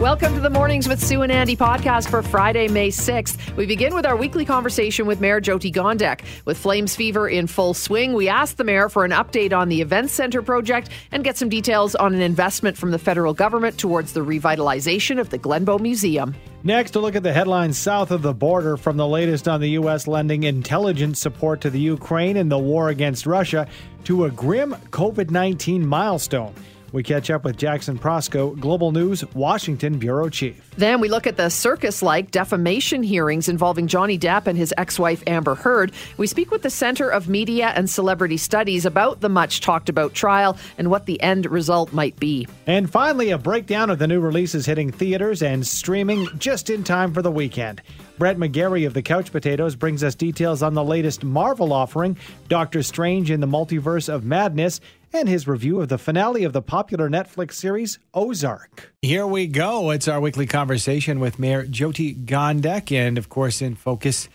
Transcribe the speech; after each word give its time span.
Welcome 0.00 0.34
to 0.34 0.40
the 0.40 0.50
Mornings 0.50 0.88
with 0.88 1.02
Sue 1.02 1.22
and 1.22 1.32
Andy 1.32 1.56
podcast 1.56 2.10
for 2.10 2.22
Friday, 2.22 2.68
May 2.68 2.88
6th. 2.88 3.56
We 3.56 3.64
begin 3.64 3.94
with 3.94 4.04
our 4.04 4.16
weekly 4.16 4.44
conversation 4.44 5.06
with 5.06 5.20
Mayor 5.20 5.40
Jyoti 5.40 5.72
Gondek. 5.72 6.20
With 6.44 6.58
Flames 6.58 6.96
fever 6.96 7.28
in 7.28 7.46
full 7.46 7.74
swing, 7.74 8.12
we 8.12 8.28
asked 8.28 8.56
the 8.56 8.64
mayor 8.64 8.88
for 8.88 9.04
an 9.04 9.10
update 9.10 9.52
on 9.52 9.68
the 9.68 9.80
Events 9.80 10.12
Centre 10.12 10.42
project 10.42 10.90
and 11.12 11.24
get 11.24 11.36
some 11.36 11.48
details 11.48 11.94
on 11.94 12.14
an 12.14 12.20
investment 12.20 12.76
from 12.76 12.90
the 12.90 12.98
federal 12.98 13.32
government 13.32 13.78
towards 13.78 14.12
the 14.12 14.20
revitalization 14.20 15.18
of 15.18 15.30
the 15.30 15.38
Glenbow 15.38 15.78
Museum. 15.80 16.34
Next, 16.62 16.94
a 16.94 17.00
look 17.00 17.16
at 17.16 17.22
the 17.22 17.32
headlines 17.32 17.78
south 17.78 18.10
of 18.10 18.20
the 18.20 18.34
border 18.34 18.76
from 18.76 18.98
the 18.98 19.08
latest 19.08 19.48
on 19.48 19.62
the 19.62 19.70
U.S. 19.70 20.06
lending 20.06 20.42
intelligence 20.42 21.18
support 21.18 21.62
to 21.62 21.70
the 21.70 21.80
Ukraine 21.80 22.36
in 22.36 22.50
the 22.50 22.58
war 22.58 22.90
against 22.90 23.24
Russia 23.24 23.66
to 24.04 24.26
a 24.26 24.30
grim 24.30 24.74
COVID 24.90 25.30
19 25.30 25.86
milestone. 25.86 26.54
We 26.92 27.02
catch 27.02 27.30
up 27.30 27.44
with 27.44 27.56
Jackson 27.56 27.98
Proskow, 27.98 28.58
Global 28.58 28.90
News 28.90 29.24
Washington 29.34 29.98
Bureau 29.98 30.28
Chief. 30.28 30.70
Then 30.76 31.00
we 31.00 31.08
look 31.08 31.26
at 31.26 31.36
the 31.36 31.48
circus 31.48 32.02
like 32.02 32.30
defamation 32.30 33.02
hearings 33.02 33.48
involving 33.48 33.86
Johnny 33.86 34.18
Depp 34.18 34.46
and 34.46 34.58
his 34.58 34.74
ex 34.76 34.98
wife 34.98 35.22
Amber 35.26 35.54
Heard. 35.54 35.92
We 36.16 36.26
speak 36.26 36.50
with 36.50 36.62
the 36.62 36.70
Center 36.70 37.08
of 37.08 37.28
Media 37.28 37.68
and 37.76 37.88
Celebrity 37.88 38.36
Studies 38.36 38.86
about 38.86 39.20
the 39.20 39.28
much 39.28 39.60
talked 39.60 39.88
about 39.88 40.14
trial 40.14 40.56
and 40.78 40.90
what 40.90 41.06
the 41.06 41.20
end 41.22 41.46
result 41.46 41.92
might 41.92 42.18
be. 42.18 42.48
And 42.66 42.90
finally, 42.90 43.30
a 43.30 43.38
breakdown 43.38 43.90
of 43.90 43.98
the 43.98 44.08
new 44.08 44.20
releases 44.20 44.66
hitting 44.66 44.90
theaters 44.90 45.42
and 45.42 45.66
streaming 45.66 46.28
just 46.38 46.70
in 46.70 46.82
time 46.82 47.14
for 47.14 47.22
the 47.22 47.30
weekend. 47.30 47.82
Brett 48.18 48.36
McGarry 48.36 48.86
of 48.86 48.92
the 48.92 49.00
Couch 49.00 49.32
Potatoes 49.32 49.74
brings 49.74 50.04
us 50.04 50.14
details 50.14 50.62
on 50.62 50.74
the 50.74 50.84
latest 50.84 51.24
Marvel 51.24 51.72
offering, 51.72 52.18
Doctor 52.48 52.82
Strange 52.82 53.30
in 53.30 53.40
the 53.40 53.46
Multiverse 53.46 54.12
of 54.12 54.24
Madness, 54.24 54.80
and 55.12 55.28
his 55.28 55.46
review 55.46 55.80
of 55.80 55.88
the 55.88 55.98
finale 55.98 56.44
of 56.44 56.52
the 56.52 56.62
popular 56.62 57.08
Netflix 57.08 57.54
series 57.54 57.98
Ozark. 58.14 58.92
Here 59.02 59.26
we 59.26 59.46
go. 59.46 59.90
It's 59.90 60.08
our 60.08 60.20
weekly 60.20 60.46
conversation 60.46 61.20
with 61.20 61.38
Mayor 61.38 61.64
Jyoti 61.64 62.24
Gondek, 62.24 62.92
and 62.92 63.18
of 63.18 63.28
course, 63.28 63.60
in 63.62 63.74
focus, 63.74 64.28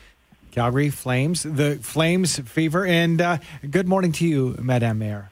Calgary 0.52 0.90
Flames, 0.90 1.44
the 1.44 1.80
Flames 1.82 2.40
fever. 2.40 2.86
And 2.86 3.22
uh, 3.22 3.38
good 3.70 3.88
morning 3.88 4.12
to 4.14 4.28
you, 4.28 4.56
Madame 4.60 5.00
Mayor. 5.00 5.32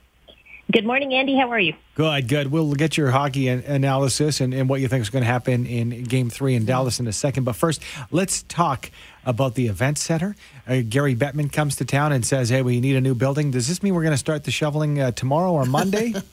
Good 0.73 0.87
morning, 0.87 1.13
Andy. 1.13 1.37
How 1.37 1.51
are 1.51 1.59
you? 1.59 1.75
Good, 1.93 2.27
good. 2.27 2.47
We'll 2.47 2.73
get 2.73 2.97
your 2.97 3.11
hockey 3.11 3.47
analysis 3.47 4.41
and, 4.41 4.55
and 4.55 4.67
what 4.67 4.81
you 4.81 4.87
think 4.87 5.03
is 5.03 5.11
going 5.11 5.21
to 5.21 5.29
happen 5.29 5.67
in 5.67 6.03
game 6.05 6.31
three 6.31 6.55
in 6.55 6.65
Dallas 6.65 6.99
in 6.99 7.05
a 7.05 7.13
second. 7.13 7.43
But 7.43 7.55
first, 7.55 7.79
let's 8.09 8.41
talk 8.41 8.89
about 9.23 9.53
the 9.53 9.67
event 9.67 9.99
center. 9.99 10.35
Uh, 10.67 10.81
Gary 10.89 11.15
Bettman 11.15 11.53
comes 11.53 11.75
to 11.75 11.85
town 11.85 12.11
and 12.11 12.25
says, 12.25 12.49
Hey, 12.49 12.63
we 12.63 12.79
need 12.79 12.95
a 12.95 13.01
new 13.01 13.13
building. 13.13 13.51
Does 13.51 13.67
this 13.67 13.83
mean 13.83 13.93
we're 13.93 14.01
going 14.01 14.13
to 14.13 14.17
start 14.17 14.45
the 14.45 14.51
shoveling 14.51 14.99
uh, 14.99 15.11
tomorrow 15.11 15.51
or 15.51 15.67
Monday? 15.67 16.15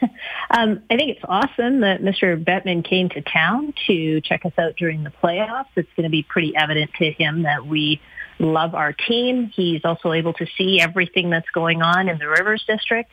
um, 0.50 0.82
I 0.90 0.96
think 0.96 1.12
it's 1.12 1.24
awesome 1.28 1.82
that 1.82 2.02
Mr. 2.02 2.42
Bettman 2.42 2.84
came 2.84 3.08
to 3.10 3.20
town 3.20 3.72
to 3.86 4.20
check 4.22 4.44
us 4.44 4.52
out 4.58 4.74
during 4.78 5.04
the 5.04 5.12
playoffs. 5.22 5.68
It's 5.76 5.92
going 5.96 6.04
to 6.04 6.10
be 6.10 6.24
pretty 6.24 6.56
evident 6.56 6.90
to 6.94 7.12
him 7.12 7.42
that 7.42 7.64
we 7.64 8.00
love 8.40 8.74
our 8.74 8.92
team. 8.92 9.52
He's 9.54 9.84
also 9.84 10.12
able 10.12 10.32
to 10.32 10.46
see 10.58 10.80
everything 10.80 11.30
that's 11.30 11.50
going 11.50 11.82
on 11.82 12.08
in 12.08 12.18
the 12.18 12.26
Rivers 12.26 12.64
District. 12.66 13.08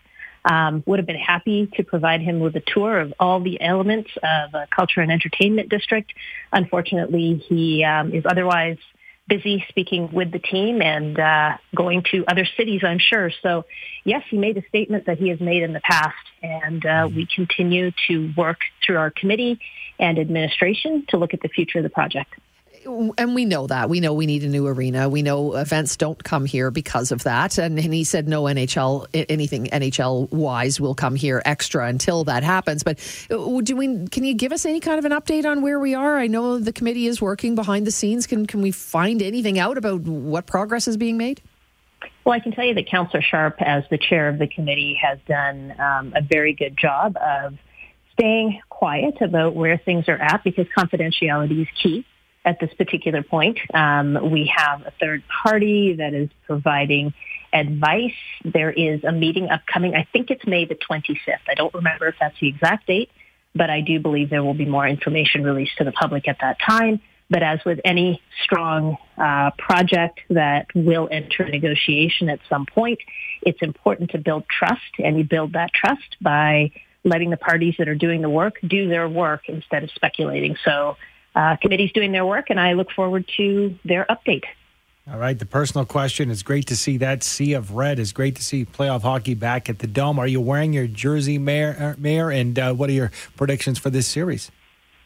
Um, 0.50 0.82
would 0.86 1.00
have 1.00 1.06
been 1.06 1.18
happy 1.18 1.68
to 1.76 1.84
provide 1.84 2.22
him 2.22 2.40
with 2.40 2.56
a 2.56 2.64
tour 2.66 3.00
of 3.00 3.14
all 3.20 3.42
the 3.42 3.60
elements 3.60 4.12
of 4.24 4.54
a 4.54 4.66
culture 4.74 5.02
and 5.02 5.12
entertainment 5.12 5.68
district. 5.68 6.14
Unfortunately, 6.54 7.44
he 7.50 7.84
um, 7.84 8.14
is 8.14 8.24
otherwise 8.26 8.78
busy 9.28 9.66
speaking 9.68 10.10
with 10.12 10.32
the 10.32 10.40
team 10.40 10.82
and 10.82 11.20
uh, 11.20 11.58
going 11.76 12.04
to 12.12 12.24
other 12.28 12.48
cities, 12.56 12.82
I'm 12.84 13.00
sure. 13.00 13.30
So, 13.44 13.66
yes, 14.06 14.24
he 14.30 14.38
made 14.38 14.58
a 14.58 14.66
statement 14.70 15.06
that 15.08 15.18
he 15.18 15.30
has 15.30 15.40
made 15.42 15.64
in 15.64 15.74
the 15.74 15.82
past, 15.82 16.16
and 16.42 16.86
uh, 16.86 17.10
we 17.14 17.28
continue 17.36 17.92
to 18.08 18.34
work 18.38 18.60
through 18.86 18.98
our 18.98 19.12
committee 19.12 19.60
and 20.00 20.18
administration 20.18 21.06
to 21.10 21.18
look 21.18 21.34
at 21.34 21.42
the 21.42 21.50
future 21.50 21.80
of 21.80 21.84
the 21.84 21.90
project 21.90 22.34
and 23.18 23.36
we 23.36 23.46
know 23.46 23.68
that. 23.68 23.90
We 23.90 24.00
know 24.00 24.14
we 24.14 24.26
need 24.26 24.44
a 24.44 24.48
new 24.48 24.68
arena. 24.68 25.10
We 25.10 25.22
know 25.22 25.56
events 25.56 25.98
don't 25.98 26.22
come 26.24 26.46
here 26.46 26.72
because 26.72 27.12
of 27.12 27.24
that. 27.24 27.58
And, 27.58 27.78
and 27.78 27.94
he 27.94 28.04
said 28.04 28.28
no 28.28 28.44
NHL, 28.44 29.08
anything 29.30 29.68
NHL 29.68 30.32
wise 30.32 30.80
will 30.80 30.96
come 30.96 31.16
here 31.16 31.42
extra 31.46 31.88
until 31.88 32.24
that 32.26 32.44
happens. 32.44 32.84
But 32.84 33.00
uh, 33.30 33.62
do 33.62 33.76
we, 33.76 34.08
can 34.08 34.24
you 34.24 34.34
give 34.34 34.52
us 34.52 34.66
any 34.66 34.80
kind 34.80 35.00
of 35.00 35.06
an 35.06 35.12
update 35.12 35.46
on 35.46 35.62
where 35.62 35.80
we 35.80 35.94
are? 35.94 36.18
I 36.18 36.28
know 36.28 36.58
the 36.60 36.74
committee 36.74 37.08
is 37.08 37.22
working 37.22 37.56
behind 37.56 37.86
the 37.86 37.92
scenes. 37.92 38.28
Can, 38.28 38.46
can 38.46 38.62
we 38.62 38.72
find 38.72 39.22
anything 39.22 39.60
out 39.60 39.78
about 39.78 40.02
what 40.02 40.46
progress 40.46 40.88
is 40.88 40.98
being 40.98 41.18
made? 41.18 41.42
Well, 42.26 42.34
I 42.34 42.40
can 42.40 42.52
tell 42.52 42.66
you 42.66 42.74
that 42.74 42.88
Councillor 42.88 43.22
Sharp, 43.22 43.56
as 43.62 43.84
the 43.90 43.98
chair 43.98 44.28
of 44.28 44.38
the 44.38 44.48
committee, 44.48 45.00
has 45.02 45.20
done 45.28 45.74
um, 45.80 46.14
a 46.16 46.22
very 46.22 46.54
good 46.54 46.78
job 46.78 47.18
of 47.18 47.58
staying 48.14 48.60
quiet 48.70 49.22
about 49.22 49.56
where 49.56 49.78
things 49.78 50.10
are 50.10 50.18
at 50.18 50.44
because 50.44 50.68
confidentiality 50.78 51.62
is 51.62 51.68
key 51.82 52.06
at 52.48 52.62
this 52.62 52.74
particular 52.76 53.22
point. 53.22 53.60
Um, 53.74 54.32
we 54.32 54.52
have 54.56 54.82
a 54.82 54.92
third 55.02 55.22
party 55.44 55.96
that 55.96 56.14
is 56.14 56.30
providing 56.46 57.14
advice. 57.52 58.16
There 58.46 58.72
is 58.72 59.04
a 59.04 59.12
meeting 59.12 59.50
upcoming. 59.50 59.96
I 59.96 60.08
think 60.14 60.32
it's 60.32 60.48
May 60.48 60.64
the 60.64 60.76
25th. 60.76 61.44
I 61.50 61.56
don't 61.56 61.74
remember 61.74 62.08
if 62.08 62.16
that's 62.20 62.40
the 62.40 62.48
exact 62.48 62.88
date, 62.88 63.12
but 63.54 63.70
I 63.70 63.82
do 63.82 64.00
believe 64.00 64.30
there 64.30 64.46
will 64.46 64.54
be 64.54 64.66
more 64.66 64.88
information 64.88 65.44
released 65.44 65.78
to 65.80 65.84
the 65.84 65.92
public 65.92 66.30
at 66.30 66.38
that 66.40 66.58
time. 66.66 67.02
But 67.30 67.44
as 67.44 67.60
with 67.66 67.82
any 67.84 68.22
strong 68.46 68.96
uh, 69.18 69.52
project 69.58 70.22
that 70.30 70.68
will 70.74 71.10
enter 71.12 71.44
negotiation 71.50 72.30
at 72.30 72.40
some 72.48 72.66
point, 72.66 73.00
it's 73.42 73.62
important 73.62 74.12
to 74.12 74.20
build 74.20 74.46
trust, 74.48 74.94
and 75.04 75.18
you 75.18 75.26
build 75.26 75.52
that 75.52 75.74
trust 75.74 76.16
by 76.22 76.72
letting 77.04 77.30
the 77.30 77.38
parties 77.38 77.76
that 77.80 77.90
are 77.90 77.96
doing 77.96 78.22
the 78.22 78.30
work 78.30 78.56
do 78.66 78.88
their 78.88 79.10
work 79.10 79.50
instead 79.50 79.84
of 79.84 79.92
speculating. 79.92 80.56
So 80.64 80.96
uh, 81.38 81.56
committee's 81.58 81.92
doing 81.92 82.12
their 82.12 82.26
work, 82.26 82.50
and 82.50 82.60
I 82.60 82.74
look 82.74 82.92
forward 82.92 83.30
to 83.38 83.78
their 83.86 84.08
update. 84.10 84.46
All 85.10 85.20
right. 85.20 85.38
The 85.38 85.46
personal 85.46 85.86
question 85.86 86.30
is 86.32 86.44
great 86.44 86.66
to 86.68 86.76
see 86.76 86.98
that 86.98 87.24
sea 87.24 87.54
of 87.54 87.74
red. 87.74 88.00
Is 88.00 88.12
great 88.12 88.36
to 88.38 88.44
see 88.44 88.66
playoff 88.66 89.04
hockey 89.04 89.36
back 89.36 89.70
at 89.70 89.80
the 89.80 89.88
Dome. 89.88 90.20
Are 90.20 90.28
you 90.28 90.42
wearing 90.42 90.74
your 90.74 90.88
jersey, 90.88 91.38
Mayor? 91.38 91.78
Uh, 91.80 92.02
Mayor 92.02 92.30
and 92.30 92.58
uh, 92.58 92.74
what 92.74 92.90
are 92.90 92.94
your 92.94 93.12
predictions 93.38 93.78
for 93.78 93.90
this 93.90 94.08
series? 94.08 94.52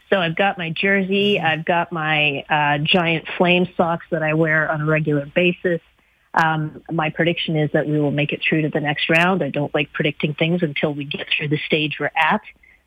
So 0.09 0.19
I've 0.19 0.36
got 0.36 0.58
my 0.58 0.72
jersey. 0.72 1.40
I've 1.40 1.66
got 1.66 1.92
my 1.92 2.44
uh, 2.50 2.80
giant 2.80 3.28
flame 3.38 3.68
socks 3.78 4.06
that 4.09 4.24
I 4.24 4.34
wear 4.34 4.72
on 4.72 4.81
a 4.81 4.86
regular 4.86 5.25
basis. 5.25 5.81
Um, 6.34 6.81
my 6.90 7.09
prediction 7.09 7.58
is 7.58 7.69
that 7.74 7.88
we 7.88 8.00
will 8.00 8.12
make 8.12 8.31
it 8.31 8.42
through 8.42 8.63
to 8.63 8.69
the 8.69 8.80
next 8.80 9.09
round. 9.09 9.44
I 9.44 9.50
don't 9.50 9.74
like 9.75 9.94
predicting 9.94 10.34
things 10.34 10.63
until 10.63 10.94
we 10.94 11.03
get 11.03 11.28
through 11.38 11.50
the 11.50 11.59
stage 11.66 11.98
we're 12.00 12.12
at 12.16 12.42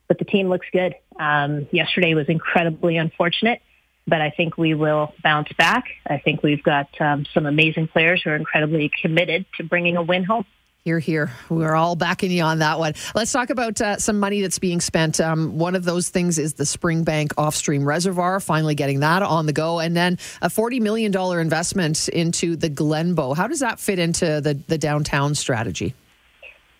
but 0.09 0.19
the 0.19 0.25
team 0.25 0.48
looks 0.48 0.66
good. 0.72 0.94
Um, 1.19 1.66
yesterday 1.70 2.15
was 2.15 2.28
incredibly 2.28 2.97
unfortunate, 2.97 3.60
but 4.06 4.20
I 4.20 4.31
think 4.31 4.59
we 4.59 4.75
will 4.75 5.15
bounce 5.22 5.53
back. 5.56 5.84
I 6.06 6.19
think 6.19 6.42
we've 6.42 6.62
got 6.62 6.88
um, 7.00 7.26
some 7.32 7.47
amazing 7.47 7.88
players 7.88 8.22
who 8.22 8.31
are 8.31 8.37
incredibly 8.37 8.91
committed 9.00 9.47
to 9.56 9.64
bringing 9.64 9.97
a 9.97 10.03
win 10.03 10.25
home. 10.25 10.44
Here, 10.84 10.98
here. 10.98 11.32
We're 11.48 11.75
all 11.75 11.97
backing 11.97 12.31
you 12.31 12.43
on 12.43 12.59
that 12.59 12.78
one. 12.78 12.93
Let's 13.14 13.32
talk 13.32 13.48
about 13.48 13.81
uh, 13.81 13.97
some 13.97 14.20
money 14.20 14.43
that's 14.43 14.59
being 14.59 14.82
spent. 14.82 15.19
Um, 15.19 15.56
one 15.56 15.75
of 15.76 15.84
those 15.84 16.10
things 16.10 16.38
is 16.38 16.54
the 16.54 16.64
Springbank 16.64 17.32
off-stream 17.38 17.87
reservoir, 17.87 18.38
finally 18.38 18.75
getting 18.75 19.00
that 19.00 19.22
on 19.22 19.47
the 19.47 19.54
go, 19.54 19.81
and 19.81 19.97
then 19.97 20.19
a 20.43 20.50
$40 20.50 20.82
million 20.82 21.16
investment 21.41 22.10
into 22.10 22.56
the 22.56 22.69
Glenbow. 22.69 23.34
How 23.34 23.47
does 23.47 23.60
that 23.60 23.81
fit 23.81 23.98
into 23.98 24.43
the, 24.43 24.60
the 24.66 24.76
downtown 24.76 25.34
strategy? 25.34 25.94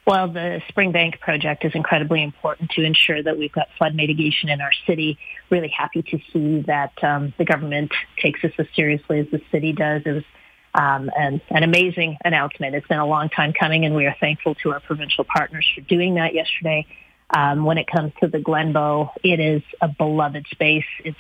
Well, 0.07 0.29
the 0.29 0.61
Springbank 0.71 1.21
project 1.21 1.65
is 1.65 1.73
incredibly 1.75 2.23
important 2.23 2.71
to 2.73 2.83
ensure 2.83 3.23
that 3.23 3.39
we've 3.39 3.53
got 3.53 3.69
flood 3.79 3.95
mitigation 3.95 4.51
in 4.51 4.61
our 4.61 4.73
city. 4.87 5.19
Really 5.49 5.69
happy 5.69 6.03
to 6.03 6.19
see 6.31 6.61
that 6.67 6.93
um, 7.03 7.33
the 7.39 7.47
government 7.47 7.91
takes 8.19 8.43
this 8.43 8.53
as 8.59 8.67
seriously 8.77 9.21
as 9.21 9.27
the 9.31 9.41
city 9.51 9.73
does. 9.73 10.03
It 10.05 10.13
was 10.13 10.25
um, 10.75 11.11
an, 11.17 11.41
an 11.49 11.63
amazing 11.63 12.19
announcement. 12.23 12.75
It's 12.75 12.87
been 12.87 12.99
a 12.99 13.07
long 13.07 13.31
time 13.31 13.55
coming, 13.55 13.87
and 13.87 13.95
we 13.95 14.05
are 14.05 14.15
thankful 14.21 14.55
to 14.57 14.73
our 14.73 14.81
provincial 14.81 15.25
partners 15.25 15.67
for 15.75 15.81
doing 15.81 16.17
that 16.17 16.35
yesterday. 16.35 16.87
Um, 17.35 17.65
when 17.65 17.79
it 17.79 17.87
comes 17.87 18.13
to 18.21 18.29
the 18.29 18.39
Glenbow, 18.39 19.11
it 19.23 19.41
is 19.41 19.63
a 19.81 19.89
beloved 19.89 20.47
space. 20.51 20.85
It's 21.03 21.17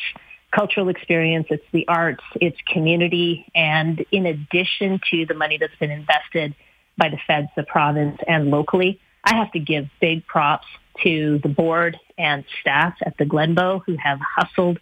cultural 0.50 0.90
experience, 0.90 1.46
it's 1.48 1.64
the 1.72 1.88
arts, 1.88 2.22
it's 2.34 2.58
community, 2.66 3.50
and 3.54 4.04
in 4.12 4.26
addition 4.26 5.00
to 5.10 5.25
the 5.26 5.34
money 5.34 5.56
that's 5.58 5.75
been 5.80 5.90
invested 5.90 6.54
by 6.96 7.08
the 7.08 7.19
feds, 7.26 7.49
the 7.56 7.62
province, 7.62 8.19
and 8.26 8.50
locally. 8.50 9.00
I 9.25 9.37
have 9.37 9.52
to 9.52 9.58
give 9.58 9.88
big 10.00 10.26
props 10.26 10.67
to 11.02 11.41
the 11.43 11.49
board 11.49 11.99
and 12.17 12.44
staff 12.61 12.94
at 13.05 13.17
the 13.19 13.25
Glenbow 13.25 13.82
who 13.85 13.96
have 13.96 14.19
hustled 14.20 14.79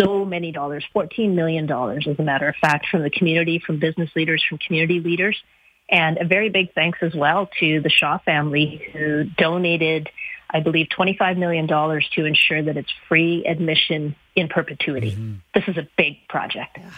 so 0.00 0.24
many 0.24 0.52
dollars, 0.52 0.84
$14 0.94 1.34
million 1.34 1.70
as 1.70 2.18
a 2.18 2.22
matter 2.22 2.48
of 2.48 2.56
fact, 2.56 2.88
from 2.88 3.02
the 3.02 3.10
community, 3.10 3.62
from 3.64 3.78
business 3.78 4.10
leaders, 4.16 4.42
from 4.48 4.58
community 4.58 5.00
leaders. 5.00 5.40
And 5.88 6.18
a 6.18 6.24
very 6.24 6.48
big 6.48 6.72
thanks 6.74 6.98
as 7.02 7.14
well 7.14 7.48
to 7.60 7.80
the 7.80 7.90
Shaw 7.90 8.18
family 8.18 8.88
who 8.92 9.24
donated, 9.24 10.08
I 10.48 10.60
believe, 10.60 10.88
$25 10.98 11.36
million 11.36 11.68
to 11.68 12.24
ensure 12.24 12.62
that 12.62 12.76
it's 12.76 12.92
free 13.08 13.44
admission 13.46 14.16
in 14.34 14.48
perpetuity. 14.48 15.12
Mm-hmm. 15.12 15.34
This 15.54 15.64
is 15.68 15.76
a 15.76 15.86
big 15.96 16.26
project. 16.28 16.78
Yeah. 16.78 16.90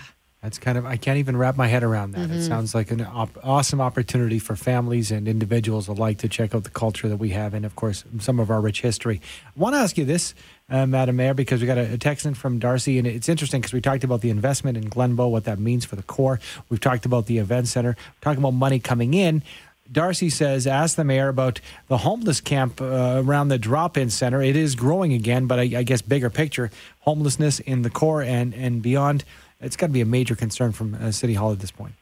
That's 0.46 0.58
kind 0.58 0.78
of, 0.78 0.86
I 0.86 0.96
can't 0.96 1.18
even 1.18 1.36
wrap 1.36 1.56
my 1.56 1.66
head 1.66 1.82
around 1.82 2.12
that. 2.12 2.28
Mm-hmm. 2.28 2.38
It 2.38 2.42
sounds 2.44 2.72
like 2.72 2.92
an 2.92 3.00
op- 3.00 3.36
awesome 3.42 3.80
opportunity 3.80 4.38
for 4.38 4.54
families 4.54 5.10
and 5.10 5.26
individuals 5.26 5.88
alike 5.88 6.18
to 6.18 6.28
check 6.28 6.54
out 6.54 6.62
the 6.62 6.70
culture 6.70 7.08
that 7.08 7.16
we 7.16 7.30
have 7.30 7.52
and, 7.52 7.66
of 7.66 7.74
course, 7.74 8.04
some 8.20 8.38
of 8.38 8.48
our 8.48 8.60
rich 8.60 8.80
history. 8.80 9.20
I 9.44 9.50
want 9.56 9.74
to 9.74 9.80
ask 9.80 9.98
you 9.98 10.04
this, 10.04 10.36
uh, 10.70 10.86
Madam 10.86 11.16
Mayor, 11.16 11.34
because 11.34 11.60
we 11.60 11.66
got 11.66 11.78
a, 11.78 11.94
a 11.94 11.98
text 11.98 12.26
in 12.26 12.34
from 12.34 12.60
Darcy, 12.60 12.96
and 12.96 13.08
it's 13.08 13.28
interesting 13.28 13.60
because 13.60 13.72
we 13.72 13.80
talked 13.80 14.04
about 14.04 14.20
the 14.20 14.30
investment 14.30 14.78
in 14.78 14.88
Glenbow, 14.88 15.28
what 15.28 15.46
that 15.46 15.58
means 15.58 15.84
for 15.84 15.96
the 15.96 16.04
core. 16.04 16.38
We've 16.68 16.78
talked 16.78 17.06
about 17.06 17.26
the 17.26 17.38
event 17.38 17.66
center, 17.66 17.96
talking 18.20 18.38
about 18.38 18.52
money 18.54 18.78
coming 18.78 19.14
in. 19.14 19.42
Darcy 19.90 20.30
says, 20.30 20.68
ask 20.68 20.94
the 20.94 21.02
mayor 21.02 21.28
about 21.28 21.60
the 21.88 21.98
homeless 21.98 22.40
camp 22.40 22.80
uh, 22.80 23.20
around 23.24 23.48
the 23.48 23.58
drop 23.58 23.96
in 23.96 24.10
center. 24.10 24.40
It 24.40 24.54
is 24.54 24.76
growing 24.76 25.12
again, 25.12 25.48
but 25.48 25.58
I, 25.58 25.62
I, 25.62 25.82
guess 25.82 26.02
bigger 26.02 26.30
picture 26.30 26.70
homelessness 27.00 27.58
in 27.58 27.82
the 27.82 27.90
core 27.90 28.22
and, 28.22 28.54
and 28.54 28.80
beyond. 28.80 29.24
It's 29.60 29.76
got 29.76 29.86
to 29.86 29.92
be 29.92 30.00
a 30.00 30.06
major 30.06 30.34
concern 30.34 30.72
from 30.72 31.12
City 31.12 31.34
Hall 31.34 31.52
at 31.52 31.60
this 31.60 31.70
point. 31.70 31.94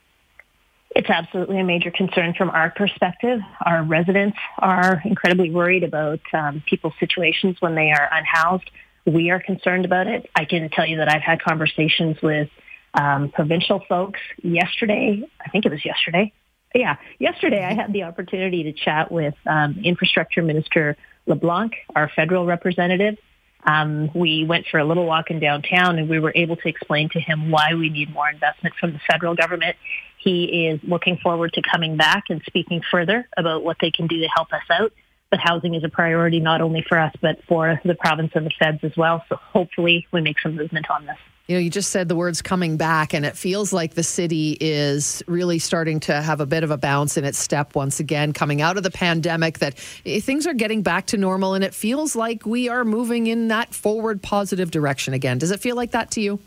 It's 0.97 1.11
absolutely 1.11 1.59
a 1.59 1.65
major 1.65 1.91
concern 1.91 2.35
from 2.35 2.51
our 2.51 2.71
perspective. 2.71 3.41
Our 3.65 3.83
residents 3.83 4.39
are 4.59 5.03
incredibly 5.05 5.51
worried 5.51 5.83
about 5.83 6.21
um, 6.33 6.63
people's 6.69 6.95
situations 7.01 7.57
when 7.61 7.75
they 7.75 7.91
are 7.91 8.09
unhoused. 8.13 8.71
We 9.05 9.31
are 9.31 9.41
concerned 9.41 9.85
about 9.85 10.07
it. 10.07 10.31
I 10.37 10.45
can 10.45 10.71
tell 10.71 10.87
you 10.87 10.99
that 10.99 11.09
I've 11.09 11.23
had 11.23 11.43
conversations 11.43 12.23
with 12.23 12.49
um, 12.95 13.31
provincial 13.31 13.83
folks 13.89 14.21
yesterday. 14.43 15.29
I 15.45 15.49
think 15.51 15.67
it 15.67 15.73
was 15.73 15.85
yesterday 15.85 16.33
yeah, 16.75 16.97
yesterday 17.19 17.65
I 17.65 17.73
had 17.73 17.93
the 17.93 18.03
opportunity 18.03 18.65
to 18.65 18.73
chat 18.73 19.11
with 19.11 19.35
um, 19.47 19.81
Infrastructure 19.85 20.43
Minister 20.43 20.97
LeBlanc, 21.27 21.73
our 21.95 22.11
federal 22.15 22.47
representative. 22.47 23.17
Um, 23.65 24.11
we 24.15 24.45
went 24.45 24.67
for 24.71 24.79
a 24.79 24.85
little 24.85 25.07
walk 25.07 25.31
in 25.31 25.41
downtown 25.41 25.99
and 25.99 26.09
we 26.09 26.19
were 26.19 26.33
able 26.35 26.57
to 26.57 26.69
explain 26.69 27.09
to 27.11 27.21
him 27.21 27.51
why 27.51 27.75
we 27.75 27.89
need 27.89 28.13
more 28.13 28.29
investment 28.29 28.75
from 28.79 28.93
the 28.93 29.01
federal 29.11 29.35
government. 29.35 29.77
He 30.19 30.67
is 30.67 30.81
looking 30.83 31.19
forward 31.23 31.53
to 31.55 31.63
coming 31.63 31.97
back 31.97 32.25
and 32.29 32.43
speaking 32.47 32.83
further 32.91 33.29
about 33.37 33.65
what 33.65 33.79
they 33.81 33.91
can 33.91 34.07
do 34.07 34.21
to 34.21 34.29
help 34.29 34.53
us 34.53 34.63
out. 34.71 34.93
But 35.31 35.41
housing 35.41 35.75
is 35.75 35.83
a 35.83 35.89
priority 35.89 36.41
not 36.41 36.61
only 36.61 36.85
for 36.89 36.99
us, 36.99 37.13
but 37.21 37.39
for 37.49 37.81
the 37.85 37.95
province 37.95 38.33
and 38.35 38.47
the 38.47 38.53
feds 38.59 38.79
as 38.83 38.97
well. 38.97 39.25
So 39.29 39.37
hopefully 39.37 40.07
we 40.13 40.21
make 40.21 40.39
some 40.41 40.55
movement 40.55 40.91
on 40.91 41.07
this. 41.07 41.17
You 41.47 41.57
know, 41.57 41.61
you 41.61 41.69
just 41.69 41.91
said 41.91 42.09
the 42.09 42.17
words 42.17 42.41
coming 42.41 42.79
back, 42.79 43.13
and 43.13 43.27
it 43.27 43.37
feels 43.37 43.71
like 43.71 43.93
the 43.93 44.03
city 44.03 44.57
is 44.63 45.23
really 45.27 45.59
starting 45.59 46.01
to 46.01 46.23
have 46.23 46.41
a 46.41 46.47
bit 46.47 46.65
of 46.65 46.71
a 46.71 46.79
bounce 46.79 47.19
in 47.19 47.25
its 47.27 47.37
step 47.37 47.75
once 47.75 48.01
again, 48.01 48.33
coming 48.33 48.63
out 48.63 48.79
of 48.79 48.83
the 48.83 48.91
pandemic, 48.91 49.59
that 49.59 49.75
eh, 50.07 50.21
things 50.21 50.47
are 50.47 50.55
getting 50.55 50.81
back 50.83 51.05
to 51.09 51.19
normal, 51.19 51.53
and 51.53 51.63
it 51.63 51.75
feels 51.75 52.17
like 52.17 52.47
we 52.47 52.71
are 52.71 52.83
moving 52.83 53.27
in 53.27 53.49
that 53.49 53.75
forward 53.75 54.23
positive 54.23 54.71
direction 54.71 55.13
again. 55.13 55.37
Does 55.37 55.51
it 55.51 55.61
feel 55.61 55.77
like 55.77 55.91
that 55.91 56.11
to 56.13 56.23
you? 56.23 56.41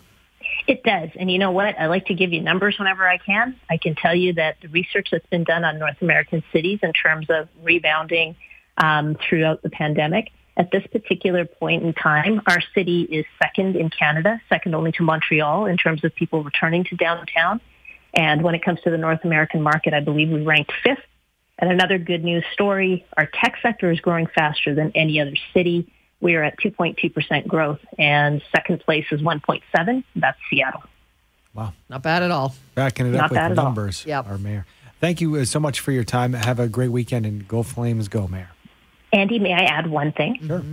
It 0.66 0.82
does. 0.82 1.10
And 1.16 1.30
you 1.30 1.38
know 1.38 1.52
what? 1.52 1.80
I 1.80 1.86
like 1.86 2.08
to 2.08 2.16
give 2.16 2.34
you 2.34 2.42
numbers 2.42 2.80
whenever 2.80 3.08
I 3.08 3.20
can. 3.20 3.56
I 3.70 3.78
can 3.78 3.94
tell 3.94 4.16
you 4.16 4.34
that 4.34 4.58
the 4.62 4.68
research 4.70 5.10
that's 5.12 5.28
been 5.28 5.44
done 5.44 5.64
on 5.64 5.78
North 5.78 6.02
American 6.02 6.44
cities 6.52 6.80
in 6.82 6.92
terms 6.94 7.28
of 7.30 7.50
rebounding 7.62 8.36
um, 8.78 9.16
throughout 9.16 9.62
the 9.62 9.70
pandemic 9.70 10.32
at 10.58 10.72
this 10.72 10.86
particular 10.88 11.46
point 11.46 11.84
in 11.84 11.94
time, 11.94 12.42
our 12.48 12.60
city 12.74 13.04
is 13.04 13.26
second 13.42 13.76
in 13.76 13.90
Canada, 13.92 14.42
second 14.50 14.74
only 14.74 14.92
to 14.94 15.04
Montreal 15.04 15.68
in 15.68 15.78
terms 15.78 16.04
of 16.04 16.14
people 16.16 16.44
returning 16.44 16.84
to 16.86 16.96
downtown. 16.96 17.62
And 18.14 18.42
when 18.42 18.56
it 18.56 18.66
comes 18.66 18.82
to 18.82 18.90
the 18.90 18.98
North 18.98 19.24
American 19.24 19.62
market, 19.62 19.94
I 19.94 20.00
believe 20.00 20.30
we 20.30 20.44
ranked 20.44 20.74
fifth. 20.84 21.04
And 21.60 21.72
another 21.72 22.00
good 22.00 22.24
news 22.24 22.44
story, 22.54 23.06
our 23.16 23.28
tech 23.28 23.56
sector 23.62 23.92
is 23.92 24.00
growing 24.00 24.28
faster 24.28 24.74
than 24.74 24.92
any 24.96 25.22
other 25.22 25.36
city. 25.54 25.92
We 26.20 26.36
are 26.36 26.44
at 26.44 26.60
2.2% 26.60 27.48
growth 27.48 27.80
and 28.00 28.42
second 28.56 28.80
place 28.80 29.06
is 29.12 29.22
1.7. 29.22 30.04
That's 30.16 30.38
Seattle. 30.50 30.84
Wow. 31.54 31.74
Not 31.90 32.02
bad 32.02 32.24
at 32.24 32.32
all. 32.32 32.56
Backing 32.74 33.08
it 33.08 33.12
Not 33.12 33.26
up 33.26 33.32
with 33.32 33.56
the 33.56 33.62
numbers, 33.62 34.06
yep. 34.06 34.28
our 34.28 34.40
mayor. 34.40 34.66
Thank 35.00 35.22
you 35.22 35.36
uh, 35.36 35.46
so 35.46 35.60
much 35.60 35.80
for 35.80 35.92
your 35.92 36.04
time. 36.04 36.34
Have 36.34 36.60
a 36.60 36.68
great 36.68 36.90
weekend 36.90 37.28
and 37.28 37.48
go 37.48 37.62
Flames, 37.62 38.08
go, 38.08 38.28
Mayor. 38.28 38.50
Andy, 39.18 39.40
may 39.40 39.54
I 39.54 39.66
add 39.66 39.88
one 39.88 40.12
thing? 40.12 40.40
Sure. 40.46 40.64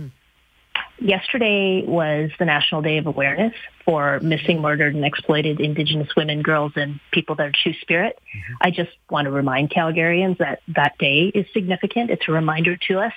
Yesterday 0.97 1.83
was 1.85 2.31
the 2.39 2.45
National 2.45 2.81
Day 2.81 2.97
of 2.97 3.05
Awareness 3.05 3.53
for 3.83 4.19
missing, 4.21 4.61
murdered, 4.61 4.95
and 4.95 5.03
exploited 5.03 5.59
Indigenous 5.59 6.15
women, 6.15 6.41
girls, 6.41 6.71
and 6.75 7.01
people 7.11 7.35
that 7.35 7.47
are 7.47 7.53
two 7.63 7.73
spirit. 7.81 8.17
Mm-hmm. 8.17 8.53
I 8.61 8.71
just 8.71 8.91
want 9.09 9.25
to 9.25 9.31
remind 9.31 9.71
Calgarians 9.71 10.37
that 10.37 10.61
that 10.69 10.97
day 10.97 11.31
is 11.35 11.45
significant. 11.53 12.11
It's 12.11 12.27
a 12.29 12.31
reminder 12.31 12.77
to 12.87 12.99
us 12.99 13.13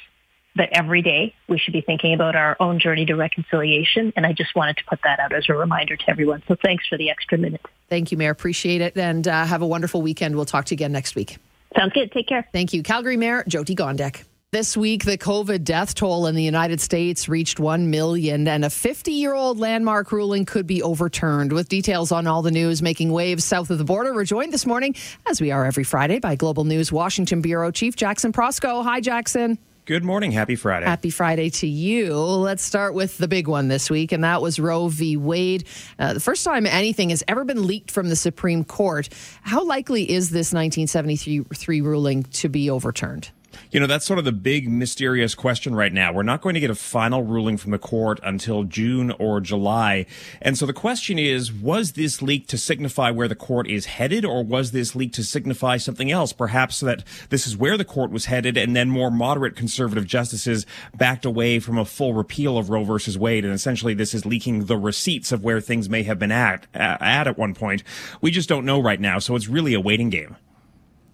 that 0.56 0.70
every 0.72 1.02
day 1.02 1.34
we 1.48 1.56
should 1.56 1.72
be 1.72 1.80
thinking 1.80 2.14
about 2.14 2.34
our 2.34 2.56
own 2.58 2.80
journey 2.80 3.06
to 3.06 3.14
reconciliation. 3.14 4.12
And 4.16 4.26
I 4.26 4.32
just 4.32 4.56
wanted 4.56 4.78
to 4.78 4.84
put 4.88 4.98
that 5.04 5.20
out 5.20 5.32
as 5.32 5.44
a 5.48 5.54
reminder 5.54 5.96
to 5.96 6.10
everyone. 6.10 6.42
So 6.48 6.56
thanks 6.60 6.84
for 6.88 6.98
the 6.98 7.10
extra 7.10 7.38
minute. 7.38 7.64
Thank 7.88 8.10
you, 8.10 8.18
Mayor. 8.18 8.32
Appreciate 8.32 8.80
it. 8.80 8.96
And 8.98 9.28
uh, 9.28 9.44
have 9.46 9.62
a 9.62 9.66
wonderful 9.66 10.02
weekend. 10.02 10.34
We'll 10.34 10.46
talk 10.46 10.64
to 10.66 10.74
you 10.74 10.76
again 10.76 10.90
next 10.90 11.14
week. 11.14 11.38
Sounds 11.76 11.92
good. 11.92 12.10
Take 12.10 12.26
care. 12.26 12.48
Thank 12.52 12.72
you. 12.72 12.82
Calgary 12.82 13.16
Mayor 13.16 13.44
Jyoti 13.44 13.76
Gondek. 13.76 14.24
This 14.50 14.78
week, 14.78 15.04
the 15.04 15.18
COVID 15.18 15.62
death 15.62 15.94
toll 15.94 16.26
in 16.26 16.34
the 16.34 16.42
United 16.42 16.80
States 16.80 17.28
reached 17.28 17.60
1 17.60 17.90
million, 17.90 18.48
and 18.48 18.64
a 18.64 18.70
50 18.70 19.12
year 19.12 19.34
old 19.34 19.58
landmark 19.58 20.10
ruling 20.10 20.46
could 20.46 20.66
be 20.66 20.82
overturned. 20.82 21.52
With 21.52 21.68
details 21.68 22.12
on 22.12 22.26
all 22.26 22.40
the 22.40 22.50
news 22.50 22.80
making 22.80 23.12
waves 23.12 23.44
south 23.44 23.68
of 23.68 23.76
the 23.76 23.84
border, 23.84 24.14
we're 24.14 24.24
joined 24.24 24.50
this 24.50 24.64
morning, 24.64 24.94
as 25.28 25.38
we 25.38 25.50
are 25.50 25.66
every 25.66 25.84
Friday, 25.84 26.18
by 26.18 26.34
Global 26.34 26.64
News 26.64 26.90
Washington 26.90 27.42
Bureau 27.42 27.70
Chief 27.70 27.94
Jackson 27.94 28.32
Proskow. 28.32 28.82
Hi, 28.82 29.02
Jackson. 29.02 29.58
Good 29.84 30.02
morning. 30.02 30.32
Happy 30.32 30.56
Friday. 30.56 30.86
Happy 30.86 31.10
Friday 31.10 31.50
to 31.50 31.66
you. 31.66 32.14
Let's 32.16 32.62
start 32.62 32.94
with 32.94 33.18
the 33.18 33.28
big 33.28 33.48
one 33.48 33.68
this 33.68 33.90
week, 33.90 34.12
and 34.12 34.24
that 34.24 34.40
was 34.40 34.58
Roe 34.58 34.88
v. 34.88 35.18
Wade. 35.18 35.64
Uh, 35.98 36.14
the 36.14 36.20
first 36.20 36.42
time 36.42 36.64
anything 36.64 37.10
has 37.10 37.22
ever 37.28 37.44
been 37.44 37.66
leaked 37.66 37.90
from 37.90 38.08
the 38.08 38.16
Supreme 38.16 38.64
Court. 38.64 39.10
How 39.42 39.62
likely 39.66 40.10
is 40.10 40.30
this 40.30 40.54
1973 40.54 41.82
ruling 41.82 42.22
to 42.22 42.48
be 42.48 42.70
overturned? 42.70 43.28
You 43.70 43.80
know, 43.80 43.86
that's 43.86 44.06
sort 44.06 44.18
of 44.18 44.24
the 44.24 44.32
big 44.32 44.68
mysterious 44.68 45.34
question 45.34 45.74
right 45.74 45.92
now. 45.92 46.12
We're 46.12 46.22
not 46.22 46.40
going 46.40 46.54
to 46.54 46.60
get 46.60 46.70
a 46.70 46.74
final 46.74 47.22
ruling 47.22 47.56
from 47.56 47.70
the 47.70 47.78
court 47.78 48.20
until 48.22 48.64
June 48.64 49.10
or 49.12 49.40
July. 49.40 50.06
And 50.40 50.56
so 50.56 50.66
the 50.66 50.72
question 50.72 51.18
is, 51.18 51.52
was 51.52 51.92
this 51.92 52.22
leak 52.22 52.46
to 52.48 52.58
signify 52.58 53.10
where 53.10 53.28
the 53.28 53.34
court 53.34 53.68
is 53.68 53.86
headed 53.86 54.24
or 54.24 54.42
was 54.42 54.72
this 54.72 54.96
leak 54.96 55.12
to 55.14 55.22
signify 55.22 55.76
something 55.76 56.10
else? 56.10 56.32
Perhaps 56.32 56.80
that 56.80 57.04
this 57.30 57.46
is 57.46 57.56
where 57.56 57.76
the 57.76 57.84
court 57.84 58.10
was 58.10 58.26
headed 58.26 58.56
and 58.56 58.74
then 58.74 58.90
more 58.90 59.10
moderate 59.10 59.56
conservative 59.56 60.06
justices 60.06 60.66
backed 60.96 61.24
away 61.24 61.58
from 61.58 61.78
a 61.78 61.84
full 61.84 62.14
repeal 62.14 62.58
of 62.58 62.70
Roe 62.70 62.84
versus 62.84 63.18
Wade. 63.18 63.44
And 63.44 63.54
essentially 63.54 63.94
this 63.94 64.14
is 64.14 64.26
leaking 64.26 64.64
the 64.64 64.76
receipts 64.76 65.32
of 65.32 65.44
where 65.44 65.60
things 65.60 65.88
may 65.88 66.02
have 66.04 66.18
been 66.18 66.32
at, 66.32 66.66
at 66.74 67.26
at 67.26 67.38
one 67.38 67.54
point. 67.54 67.82
We 68.20 68.30
just 68.30 68.48
don't 68.48 68.64
know 68.64 68.80
right 68.80 69.00
now. 69.00 69.18
So 69.18 69.36
it's 69.36 69.48
really 69.48 69.74
a 69.74 69.80
waiting 69.80 70.10
game. 70.10 70.36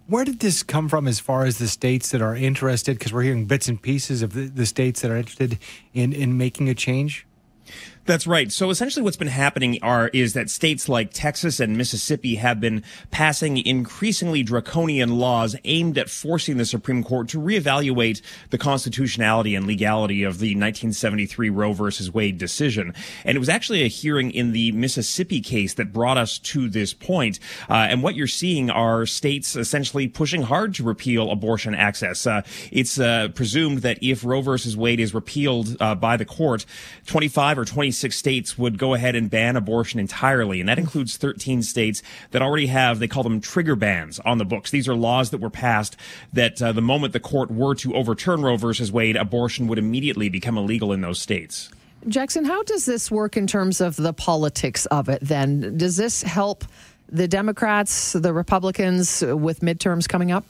Where 0.07 0.23
did 0.23 0.39
this 0.39 0.61
come 0.61 0.87
from 0.87 1.07
as 1.07 1.19
far 1.19 1.45
as 1.45 1.57
the 1.57 1.67
states 1.67 2.11
that 2.11 2.21
are 2.21 2.35
interested? 2.35 2.99
Because 2.99 3.11
we're 3.11 3.23
hearing 3.23 3.45
bits 3.45 3.67
and 3.67 3.81
pieces 3.81 4.21
of 4.21 4.33
the, 4.33 4.45
the 4.45 4.67
states 4.67 5.01
that 5.01 5.09
are 5.09 5.17
interested 5.17 5.57
in, 5.93 6.13
in 6.13 6.37
making 6.37 6.69
a 6.69 6.75
change. 6.75 7.25
That's 8.05 8.27
right. 8.27 8.51
So 8.51 8.69
essentially 8.69 9.01
what's 9.01 9.17
been 9.17 9.27
happening 9.27 9.79
are, 9.81 10.09
is 10.09 10.33
that 10.33 10.51
states 10.51 10.87
like 10.87 11.11
Texas 11.11 11.59
and 11.59 11.75
Mississippi 11.75 12.35
have 12.35 12.59
been 12.59 12.83
passing 13.09 13.57
increasingly 13.57 14.43
draconian 14.43 15.17
laws 15.17 15.55
aimed 15.63 15.97
at 15.97 16.11
forcing 16.11 16.57
the 16.57 16.65
Supreme 16.65 17.03
Court 17.03 17.27
to 17.29 17.39
reevaluate 17.39 18.21
the 18.51 18.59
constitutionality 18.59 19.55
and 19.55 19.65
legality 19.65 20.21
of 20.21 20.37
the 20.37 20.49
1973 20.49 21.49
Roe 21.49 21.73
versus 21.73 22.13
Wade 22.13 22.37
decision. 22.37 22.93
And 23.23 23.35
it 23.35 23.39
was 23.39 23.49
actually 23.49 23.81
a 23.81 23.87
hearing 23.87 24.29
in 24.29 24.51
the 24.51 24.71
Mississippi 24.73 25.41
case 25.41 25.73
that 25.73 25.91
brought 25.91 26.19
us 26.19 26.37
to 26.37 26.69
this 26.69 26.93
point. 26.93 27.39
Uh, 27.67 27.87
and 27.89 28.03
what 28.03 28.13
you're 28.13 28.27
seeing 28.27 28.69
are 28.69 29.07
states 29.07 29.55
essentially 29.55 30.07
pushing 30.07 30.43
hard 30.43 30.75
to 30.75 30.83
repeal 30.83 31.31
abortion 31.31 31.73
access. 31.73 32.27
Uh, 32.27 32.43
it's 32.71 32.99
uh, 32.99 33.29
presumed 33.33 33.79
that 33.79 33.97
if 34.03 34.23
Roe 34.23 34.41
versus 34.41 34.77
Wade 34.77 34.99
is 34.99 35.15
repealed 35.15 35.75
uh, 35.79 35.95
by 35.95 36.17
the 36.17 36.25
court, 36.25 36.67
25 37.07 37.57
or 37.57 37.65
26 37.65 37.94
26 37.95 38.17
states 38.17 38.57
would 38.57 38.77
go 38.77 38.93
ahead 38.93 39.15
and 39.15 39.29
ban 39.29 39.55
abortion 39.55 40.01
entirely. 40.01 40.59
And 40.59 40.67
that 40.67 40.77
includes 40.77 41.15
13 41.15 41.63
states 41.63 42.03
that 42.31 42.41
already 42.41 42.67
have, 42.67 42.99
they 42.99 43.07
call 43.07 43.23
them 43.23 43.39
trigger 43.39 43.77
bans 43.77 44.19
on 44.19 44.37
the 44.37 44.43
books. 44.43 44.69
These 44.69 44.89
are 44.89 44.95
laws 44.95 45.29
that 45.29 45.39
were 45.39 45.49
passed 45.49 45.95
that 46.33 46.61
uh, 46.61 46.73
the 46.73 46.81
moment 46.81 47.13
the 47.13 47.21
court 47.21 47.49
were 47.49 47.73
to 47.75 47.95
overturn 47.95 48.41
Roe 48.41 48.57
versus 48.57 48.91
Wade, 48.91 49.15
abortion 49.15 49.67
would 49.67 49.79
immediately 49.79 50.27
become 50.27 50.57
illegal 50.57 50.91
in 50.91 50.99
those 50.99 51.21
states. 51.21 51.69
Jackson, 52.09 52.43
how 52.43 52.63
does 52.63 52.85
this 52.85 53.09
work 53.09 53.37
in 53.37 53.47
terms 53.47 53.79
of 53.79 53.95
the 53.95 54.11
politics 54.11 54.85
of 54.87 55.07
it 55.07 55.21
then? 55.21 55.77
Does 55.77 55.95
this 55.95 56.21
help 56.21 56.65
the 57.07 57.29
Democrats, 57.29 58.11
the 58.11 58.33
Republicans 58.33 59.23
with 59.25 59.61
midterms 59.61 60.07
coming 60.07 60.33
up? 60.33 60.43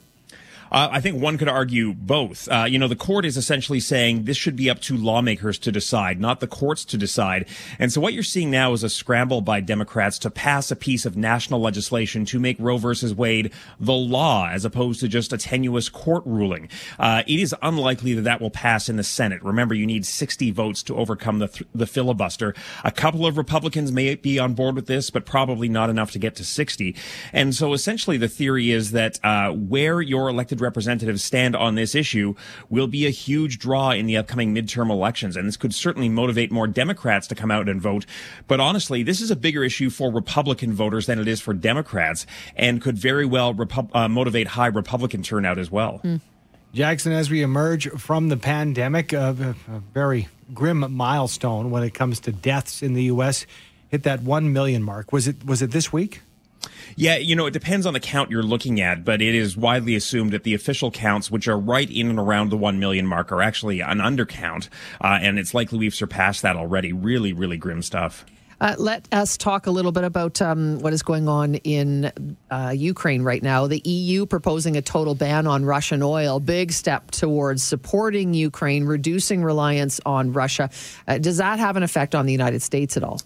Uh, 0.70 0.88
I 0.90 1.00
think 1.00 1.20
one 1.20 1.38
could 1.38 1.48
argue 1.48 1.94
both. 1.94 2.48
Uh, 2.48 2.66
you 2.68 2.78
know, 2.78 2.88
the 2.88 2.96
court 2.96 3.24
is 3.24 3.36
essentially 3.36 3.80
saying 3.80 4.24
this 4.24 4.36
should 4.36 4.56
be 4.56 4.68
up 4.70 4.80
to 4.82 4.96
lawmakers 4.96 5.58
to 5.60 5.72
decide, 5.72 6.20
not 6.20 6.40
the 6.40 6.46
courts 6.46 6.84
to 6.86 6.96
decide. 6.96 7.48
And 7.78 7.92
so 7.92 8.00
what 8.00 8.12
you're 8.12 8.22
seeing 8.22 8.50
now 8.50 8.72
is 8.72 8.82
a 8.82 8.88
scramble 8.88 9.40
by 9.40 9.60
Democrats 9.60 10.18
to 10.20 10.30
pass 10.30 10.70
a 10.70 10.76
piece 10.76 11.06
of 11.06 11.16
national 11.16 11.60
legislation 11.60 12.24
to 12.26 12.38
make 12.38 12.56
Roe 12.58 12.78
versus 12.78 13.14
Wade 13.14 13.52
the 13.78 13.92
law 13.92 14.48
as 14.48 14.64
opposed 14.64 15.00
to 15.00 15.08
just 15.08 15.32
a 15.32 15.38
tenuous 15.38 15.88
court 15.88 16.22
ruling. 16.26 16.68
Uh, 16.98 17.22
it 17.26 17.40
is 17.40 17.54
unlikely 17.62 18.14
that 18.14 18.22
that 18.22 18.40
will 18.40 18.50
pass 18.50 18.88
in 18.88 18.96
the 18.96 19.04
Senate. 19.04 19.42
Remember, 19.42 19.74
you 19.74 19.86
need 19.86 20.04
60 20.04 20.50
votes 20.50 20.82
to 20.84 20.96
overcome 20.96 21.38
the, 21.38 21.48
th- 21.48 21.68
the 21.74 21.86
filibuster. 21.86 22.54
A 22.84 22.90
couple 22.90 23.26
of 23.26 23.36
Republicans 23.36 23.92
may 23.92 24.14
be 24.14 24.38
on 24.38 24.54
board 24.54 24.74
with 24.74 24.86
this, 24.86 25.10
but 25.10 25.26
probably 25.26 25.68
not 25.68 25.90
enough 25.90 26.10
to 26.12 26.18
get 26.18 26.34
to 26.36 26.44
60. 26.44 26.96
And 27.32 27.54
so 27.54 27.72
essentially 27.72 28.16
the 28.16 28.28
theory 28.28 28.70
is 28.70 28.92
that 28.92 29.18
uh, 29.24 29.52
where 29.52 30.00
your 30.00 30.28
elected 30.28 30.55
representatives 30.60 31.22
stand 31.22 31.56
on 31.56 31.74
this 31.74 31.94
issue 31.94 32.34
will 32.68 32.86
be 32.86 33.06
a 33.06 33.10
huge 33.10 33.58
draw 33.58 33.90
in 33.90 34.06
the 34.06 34.16
upcoming 34.16 34.54
midterm 34.54 34.90
elections. 34.90 35.36
And 35.36 35.46
this 35.46 35.56
could 35.56 35.74
certainly 35.74 36.08
motivate 36.08 36.50
more 36.52 36.66
Democrats 36.66 37.26
to 37.28 37.34
come 37.34 37.50
out 37.50 37.68
and 37.68 37.80
vote. 37.80 38.06
But 38.46 38.60
honestly, 38.60 39.02
this 39.02 39.20
is 39.20 39.30
a 39.30 39.36
bigger 39.36 39.64
issue 39.64 39.90
for 39.90 40.12
Republican 40.12 40.72
voters 40.72 41.06
than 41.06 41.18
it 41.18 41.28
is 41.28 41.40
for 41.40 41.54
Democrats 41.54 42.26
and 42.56 42.80
could 42.80 42.98
very 42.98 43.26
well 43.26 43.54
Repu- 43.54 43.90
uh, 43.94 44.08
motivate 44.08 44.48
high 44.48 44.66
Republican 44.66 45.22
turnout 45.22 45.58
as 45.58 45.70
well. 45.70 46.00
Mm. 46.04 46.20
Jackson, 46.72 47.12
as 47.12 47.30
we 47.30 47.42
emerge 47.42 47.88
from 47.92 48.28
the 48.28 48.36
pandemic, 48.36 49.14
uh, 49.14 49.32
a 49.38 49.80
very 49.94 50.28
grim 50.52 50.92
milestone 50.92 51.70
when 51.70 51.82
it 51.82 51.94
comes 51.94 52.20
to 52.20 52.32
deaths 52.32 52.82
in 52.82 52.92
the 52.92 53.04
U.S. 53.04 53.46
hit 53.88 54.02
that 54.02 54.22
one 54.22 54.52
million 54.52 54.82
mark. 54.82 55.10
Was 55.12 55.26
it 55.26 55.44
was 55.46 55.62
it 55.62 55.70
this 55.70 55.90
week? 55.90 56.20
Yeah, 56.96 57.16
you 57.16 57.36
know, 57.36 57.46
it 57.46 57.52
depends 57.52 57.86
on 57.86 57.94
the 57.94 58.00
count 58.00 58.30
you're 58.30 58.42
looking 58.42 58.80
at, 58.80 59.04
but 59.04 59.20
it 59.20 59.34
is 59.34 59.56
widely 59.56 59.94
assumed 59.94 60.32
that 60.32 60.44
the 60.44 60.54
official 60.54 60.90
counts, 60.90 61.30
which 61.30 61.48
are 61.48 61.58
right 61.58 61.90
in 61.90 62.08
and 62.08 62.18
around 62.18 62.50
the 62.50 62.56
1 62.56 62.78
million 62.78 63.06
mark, 63.06 63.32
are 63.32 63.42
actually 63.42 63.80
an 63.80 63.98
undercount. 63.98 64.68
Uh, 65.00 65.18
and 65.20 65.38
it's 65.38 65.54
likely 65.54 65.78
we've 65.78 65.94
surpassed 65.94 66.42
that 66.42 66.56
already. 66.56 66.92
Really, 66.92 67.32
really 67.32 67.56
grim 67.56 67.82
stuff. 67.82 68.24
Uh, 68.60 68.74
let 68.78 69.06
us 69.12 69.36
talk 69.36 69.66
a 69.66 69.70
little 69.70 69.92
bit 69.92 70.04
about 70.04 70.40
um, 70.40 70.78
what 70.78 70.92
is 70.92 71.02
going 71.02 71.28
on 71.28 71.56
in 71.56 72.36
uh, 72.50 72.72
Ukraine 72.74 73.22
right 73.22 73.42
now. 73.42 73.66
The 73.66 73.82
EU 73.84 74.24
proposing 74.24 74.76
a 74.76 74.82
total 74.82 75.14
ban 75.14 75.46
on 75.46 75.64
Russian 75.66 76.02
oil, 76.02 76.40
big 76.40 76.72
step 76.72 77.10
towards 77.10 77.62
supporting 77.62 78.32
Ukraine, 78.32 78.84
reducing 78.84 79.42
reliance 79.42 80.00
on 80.06 80.32
Russia. 80.32 80.70
Uh, 81.06 81.18
does 81.18 81.36
that 81.36 81.58
have 81.58 81.76
an 81.76 81.82
effect 81.82 82.14
on 82.14 82.24
the 82.24 82.32
United 82.32 82.62
States 82.62 82.96
at 82.96 83.04
all? 83.04 83.20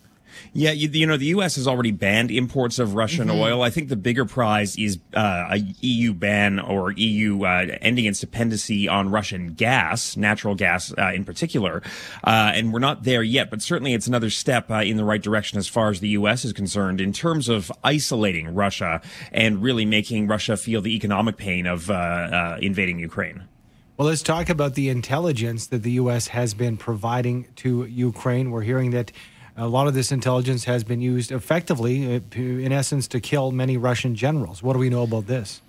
Yeah, 0.53 0.73
you, 0.73 0.89
you, 0.89 1.07
know, 1.07 1.17
the 1.17 1.27
U.S. 1.27 1.57
has 1.57 1.69
already 1.69 1.91
banned 1.91 2.31
imports 2.31 2.79
of 2.79 2.95
Russian 2.95 3.29
mm-hmm. 3.29 3.41
oil. 3.41 3.63
I 3.63 3.71
think 3.71 3.89
the 3.89 3.97
bigger 3.97 4.25
prize 4.25 4.77
is 4.77 4.99
uh, 5.15 5.49
a 5.51 5.59
EU 5.81 6.13
ban 6.13 6.59
or 6.59 6.93
EU 6.93 7.45
uh, 7.45 7.67
ending 7.81 8.07
its 8.07 8.21
dependency 8.21 8.89
on 8.89 9.11
Russian 9.11 9.55
gas, 9.55 10.17
natural 10.17 10.55
gas 10.55 10.93
uh, 10.99 11.13
in 11.15 11.25
particular. 11.25 11.83
Uh, 12.25 12.53
and 12.55 12.73
we're 12.73 12.79
not 12.79 13.05
there 13.05 13.23
yet, 13.23 13.51
but 13.51 13.63
certainly 13.63 13.95
it's 13.95 14.07
another 14.07 14.31
step 14.31 14.71
uh, 14.71 14.77
in 14.77 14.97
the 14.97 15.05
right 15.05 15.23
direction 15.23 15.59
as 15.59 15.69
far 15.69 15.91
as 15.91 16.01
the 16.01 16.09
U.S. 16.11 16.45
is 16.45 16.53
concerned 16.53 17.01
in 17.01 17.13
terms 17.13 17.49
of 17.49 17.71
isolating 17.85 18.55
Russia 18.55 19.01
and 19.33 19.63
really 19.63 19.85
making 19.85 20.27
Russia 20.27 20.57
feel 20.57 20.81
the 20.81 20.95
economic 20.95 21.37
pain 21.37 21.67
of 21.67 21.91
uh, 21.91 22.57
invading 22.61 22.99
Ukraine. 22.99 23.45
Well, 24.01 24.09
let's 24.09 24.23
talk 24.23 24.49
about 24.49 24.77
the 24.77 24.89
intelligence 24.89 25.67
that 25.67 25.83
the 25.83 25.93
U.S. 25.93 26.29
has 26.29 26.55
been 26.55 26.79
providing 26.79 27.49
to 27.57 27.85
Ukraine. 27.85 28.51
We're 28.51 28.63
hearing 28.63 28.93
that 28.93 29.13
a 29.61 29.69
lot 29.69 29.87
of 29.87 29.95
this 29.95 30.11
intelligence 30.11 30.65
has 30.65 30.85
been 30.85 31.03
used 31.03 31.31
effectively, 31.31 32.17
uh, 32.17 32.21
in 32.35 32.73
essence, 32.73 33.07
to 33.09 33.21
kill 33.21 33.53
many 33.53 33.77
Russian 33.77 34.15
generals. 34.15 34.63
What 34.63 34.73
do 34.73 34.79
we 34.79 34.89
know 34.89 35.03
about 35.03 35.27
this? 35.27 35.61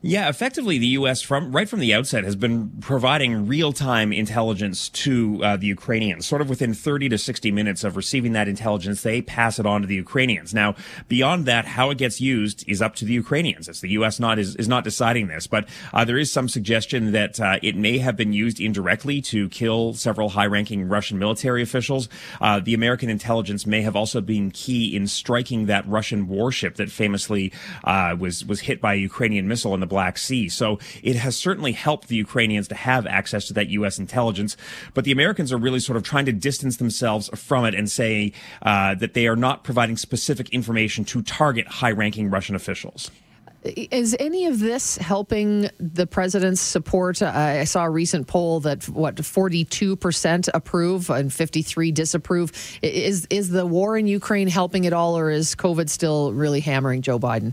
Yeah, 0.00 0.28
effectively, 0.28 0.78
the 0.78 0.86
U.S. 0.88 1.22
from 1.22 1.50
right 1.50 1.68
from 1.68 1.80
the 1.80 1.92
outset 1.92 2.22
has 2.22 2.36
been 2.36 2.70
providing 2.80 3.48
real 3.48 3.72
time 3.72 4.12
intelligence 4.12 4.88
to 4.90 5.42
uh, 5.42 5.56
the 5.56 5.66
Ukrainians. 5.66 6.24
Sort 6.24 6.40
of 6.40 6.48
within 6.48 6.72
30 6.72 7.08
to 7.08 7.18
60 7.18 7.50
minutes 7.50 7.82
of 7.82 7.96
receiving 7.96 8.32
that 8.34 8.46
intelligence, 8.46 9.02
they 9.02 9.20
pass 9.20 9.58
it 9.58 9.66
on 9.66 9.80
to 9.80 9.88
the 9.88 9.96
Ukrainians. 9.96 10.54
Now, 10.54 10.76
beyond 11.08 11.46
that, 11.46 11.64
how 11.64 11.90
it 11.90 11.98
gets 11.98 12.20
used 12.20 12.64
is 12.68 12.80
up 12.80 12.94
to 12.96 13.04
the 13.04 13.12
Ukrainians. 13.12 13.68
It's 13.68 13.80
the 13.80 13.90
U.S. 13.90 14.20
not 14.20 14.38
is, 14.38 14.54
is 14.54 14.68
not 14.68 14.84
deciding 14.84 15.26
this, 15.26 15.48
but 15.48 15.68
uh, 15.92 16.04
there 16.04 16.16
is 16.16 16.32
some 16.32 16.48
suggestion 16.48 17.10
that 17.10 17.40
uh, 17.40 17.58
it 17.60 17.74
may 17.74 17.98
have 17.98 18.16
been 18.16 18.32
used 18.32 18.60
indirectly 18.60 19.20
to 19.22 19.48
kill 19.48 19.94
several 19.94 20.28
high 20.28 20.46
ranking 20.46 20.88
Russian 20.88 21.18
military 21.18 21.60
officials. 21.60 22.08
Uh, 22.40 22.60
the 22.60 22.74
American 22.74 23.10
intelligence 23.10 23.66
may 23.66 23.82
have 23.82 23.96
also 23.96 24.20
been 24.20 24.52
key 24.52 24.94
in 24.94 25.08
striking 25.08 25.66
that 25.66 25.88
Russian 25.88 26.28
warship 26.28 26.76
that 26.76 26.88
famously 26.88 27.52
uh, 27.82 28.14
was 28.16 28.44
was 28.44 28.60
hit 28.60 28.80
by 28.80 28.94
a 28.94 28.98
Ukrainian 28.98 29.48
missile 29.48 29.74
in 29.74 29.80
the 29.80 29.87
Black 29.88 30.18
Sea. 30.18 30.48
So 30.48 30.78
it 31.02 31.16
has 31.16 31.36
certainly 31.36 31.72
helped 31.72 32.08
the 32.08 32.16
Ukrainians 32.16 32.68
to 32.68 32.74
have 32.74 33.06
access 33.06 33.46
to 33.48 33.54
that 33.54 33.68
U.S. 33.70 33.98
intelligence. 33.98 34.56
But 34.94 35.04
the 35.04 35.12
Americans 35.12 35.52
are 35.52 35.58
really 35.58 35.80
sort 35.80 35.96
of 35.96 36.02
trying 36.02 36.26
to 36.26 36.32
distance 36.32 36.76
themselves 36.76 37.28
from 37.34 37.64
it 37.64 37.74
and 37.74 37.90
say 37.90 38.32
uh, 38.62 38.94
that 38.96 39.14
they 39.14 39.26
are 39.26 39.36
not 39.36 39.64
providing 39.64 39.96
specific 39.96 40.48
information 40.50 41.04
to 41.06 41.22
target 41.22 41.66
high 41.66 41.90
ranking 41.90 42.30
Russian 42.30 42.54
officials. 42.54 43.10
Is 43.64 44.16
any 44.20 44.46
of 44.46 44.60
this 44.60 44.96
helping 44.98 45.68
the 45.78 46.06
president's 46.06 46.60
support? 46.60 47.20
I 47.20 47.64
saw 47.64 47.84
a 47.84 47.90
recent 47.90 48.28
poll 48.28 48.60
that 48.60 48.88
what 48.88 49.16
42% 49.16 50.48
approve 50.54 51.10
and 51.10 51.32
53 51.32 51.90
disapprove. 51.90 52.52
Is 52.82 53.26
is 53.30 53.50
the 53.50 53.66
war 53.66 53.98
in 53.98 54.06
Ukraine 54.06 54.46
helping 54.46 54.86
at 54.86 54.92
all 54.92 55.18
or 55.18 55.30
is 55.30 55.56
COVID 55.56 55.88
still 55.88 56.32
really 56.32 56.60
hammering 56.60 57.02
Joe 57.02 57.18
Biden? 57.18 57.52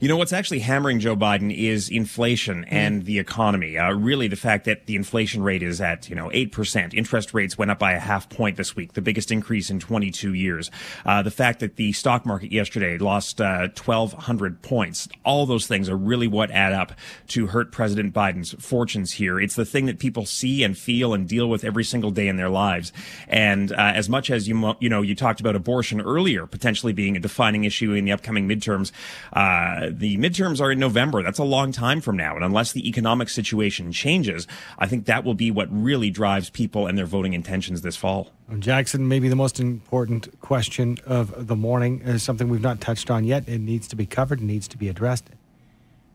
You 0.00 0.08
know, 0.08 0.16
what's 0.16 0.32
actually 0.32 0.60
hammering 0.60 1.00
Joe 1.00 1.16
Biden 1.16 1.54
is 1.54 1.88
inflation 1.88 2.62
mm-hmm. 2.62 2.74
and 2.74 3.04
the 3.04 3.18
economy. 3.18 3.78
Uh, 3.78 3.92
really, 3.92 4.28
the 4.28 4.36
fact 4.36 4.64
that 4.64 4.86
the 4.86 4.96
inflation 4.96 5.42
rate 5.42 5.62
is 5.62 5.80
at, 5.80 6.08
you 6.08 6.16
know, 6.16 6.28
8%. 6.30 6.94
Interest 6.94 7.34
rates 7.34 7.56
went 7.56 7.70
up 7.70 7.78
by 7.78 7.92
a 7.92 7.98
half 7.98 8.28
point 8.28 8.56
this 8.56 8.76
week, 8.76 8.94
the 8.94 9.02
biggest 9.02 9.30
increase 9.30 9.70
in 9.70 9.80
22 9.80 10.34
years. 10.34 10.70
Uh, 11.04 11.22
the 11.22 11.30
fact 11.30 11.60
that 11.60 11.76
the 11.76 11.92
stock 11.92 12.26
market 12.26 12.52
yesterday 12.52 12.98
lost 12.98 13.40
uh, 13.40 13.68
1,200 13.76 14.62
points. 14.62 15.08
All 15.24 15.46
those 15.46 15.66
things 15.66 15.88
are 15.88 15.96
really 15.96 16.26
what 16.26 16.50
add 16.50 16.72
up 16.72 16.92
to 17.28 17.46
hurt 17.48 17.72
President 17.72 18.14
Biden's 18.14 18.54
fortunes 18.62 19.12
here. 19.12 19.40
It's 19.40 19.54
the 19.54 19.64
thing 19.64 19.86
that 19.86 19.98
people 19.98 20.26
see 20.26 20.62
and 20.62 20.76
feel 20.76 21.14
and 21.14 21.28
deal 21.28 21.48
with 21.48 21.64
every 21.64 21.84
single 21.84 22.10
day 22.10 22.28
in 22.28 22.36
their 22.36 22.50
lives. 22.50 22.92
And 23.28 23.72
uh, 23.72 23.76
as 23.76 24.08
much 24.08 24.30
as 24.30 24.48
you, 24.48 24.74
you 24.80 24.88
know, 24.88 25.02
you 25.02 25.14
talked 25.14 25.40
about 25.40 25.56
abortion 25.56 26.00
earlier, 26.00 26.46
potentially 26.46 26.92
being 26.92 27.16
a 27.16 27.20
defining 27.20 27.64
issue 27.64 27.92
in 27.92 28.04
the 28.04 28.12
upcoming 28.12 28.48
midterms, 28.48 28.92
uh, 29.32 29.73
the 29.90 30.16
midterms 30.18 30.60
are 30.60 30.70
in 30.70 30.78
November. 30.78 31.22
That's 31.22 31.38
a 31.38 31.44
long 31.44 31.72
time 31.72 32.00
from 32.00 32.16
now. 32.16 32.34
And 32.34 32.44
unless 32.44 32.72
the 32.72 32.88
economic 32.88 33.28
situation 33.28 33.92
changes, 33.92 34.46
I 34.78 34.86
think 34.86 35.06
that 35.06 35.24
will 35.24 35.34
be 35.34 35.50
what 35.50 35.68
really 35.70 36.10
drives 36.10 36.50
people 36.50 36.86
and 36.86 36.96
their 36.96 37.06
voting 37.06 37.32
intentions 37.32 37.82
this 37.82 37.96
fall. 37.96 38.30
Jackson, 38.58 39.08
maybe 39.08 39.28
the 39.28 39.36
most 39.36 39.58
important 39.58 40.40
question 40.40 40.98
of 41.06 41.46
the 41.46 41.56
morning 41.56 42.00
is 42.02 42.22
something 42.22 42.48
we've 42.48 42.60
not 42.60 42.80
touched 42.80 43.10
on 43.10 43.24
yet. 43.24 43.48
It 43.48 43.60
needs 43.60 43.88
to 43.88 43.96
be 43.96 44.06
covered, 44.06 44.40
it 44.40 44.44
needs 44.44 44.68
to 44.68 44.76
be 44.76 44.88
addressed. 44.88 45.30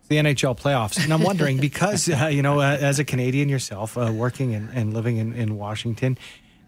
The 0.08 0.18
NHL 0.18 0.60
playoffs. 0.60 1.04
And 1.04 1.14
I'm 1.14 1.22
wondering, 1.22 1.58
because, 1.62 2.10
uh, 2.10 2.28
you 2.28 2.42
know, 2.42 2.60
uh, 2.62 2.78
as 2.80 2.98
a 2.98 3.04
Canadian 3.04 3.48
yourself, 3.48 3.98
uh, 3.98 4.12
working 4.14 4.56
and, 4.56 4.70
and 4.74 4.94
living 4.94 5.18
in, 5.18 5.34
in 5.34 5.58
Washington, 5.58 6.18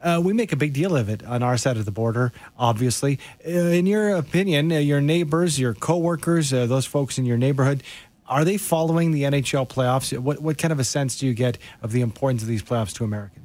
uh, 0.04 0.22
we 0.24 0.34
make 0.34 0.52
a 0.52 0.56
big 0.56 0.74
deal 0.74 0.96
of 0.96 1.10
it 1.10 1.24
on 1.26 1.44
our 1.44 1.58
side 1.58 1.78
of 1.78 1.86
the 1.86 1.92
border, 1.92 2.32
obviously. 2.58 3.20
Uh, 3.46 3.50
in 3.50 3.86
your 3.86 4.16
opinion, 4.16 4.72
uh, 4.72 4.78
your 4.78 5.02
neighbors, 5.02 5.60
your 5.60 5.74
coworkers, 5.74 6.54
uh, 6.54 6.66
those 6.66 6.86
folks 6.86 7.18
in 7.18 7.26
your 7.26 7.38
neighborhood, 7.38 7.84
are 8.28 8.46
they 8.46 8.58
following 8.58 9.12
the 9.12 9.24
NHL 9.24 9.68
playoffs? 9.68 10.18
What, 10.18 10.42
what 10.42 10.58
kind 10.58 10.72
of 10.72 10.80
a 10.80 10.84
sense 10.84 11.20
do 11.20 11.28
you 11.28 11.34
get 11.34 11.58
of 11.82 11.92
the 11.92 12.02
importance 12.02 12.42
of 12.42 12.48
these 12.48 12.64
playoffs 12.64 12.94
to 12.96 13.04
Americans? 13.04 13.42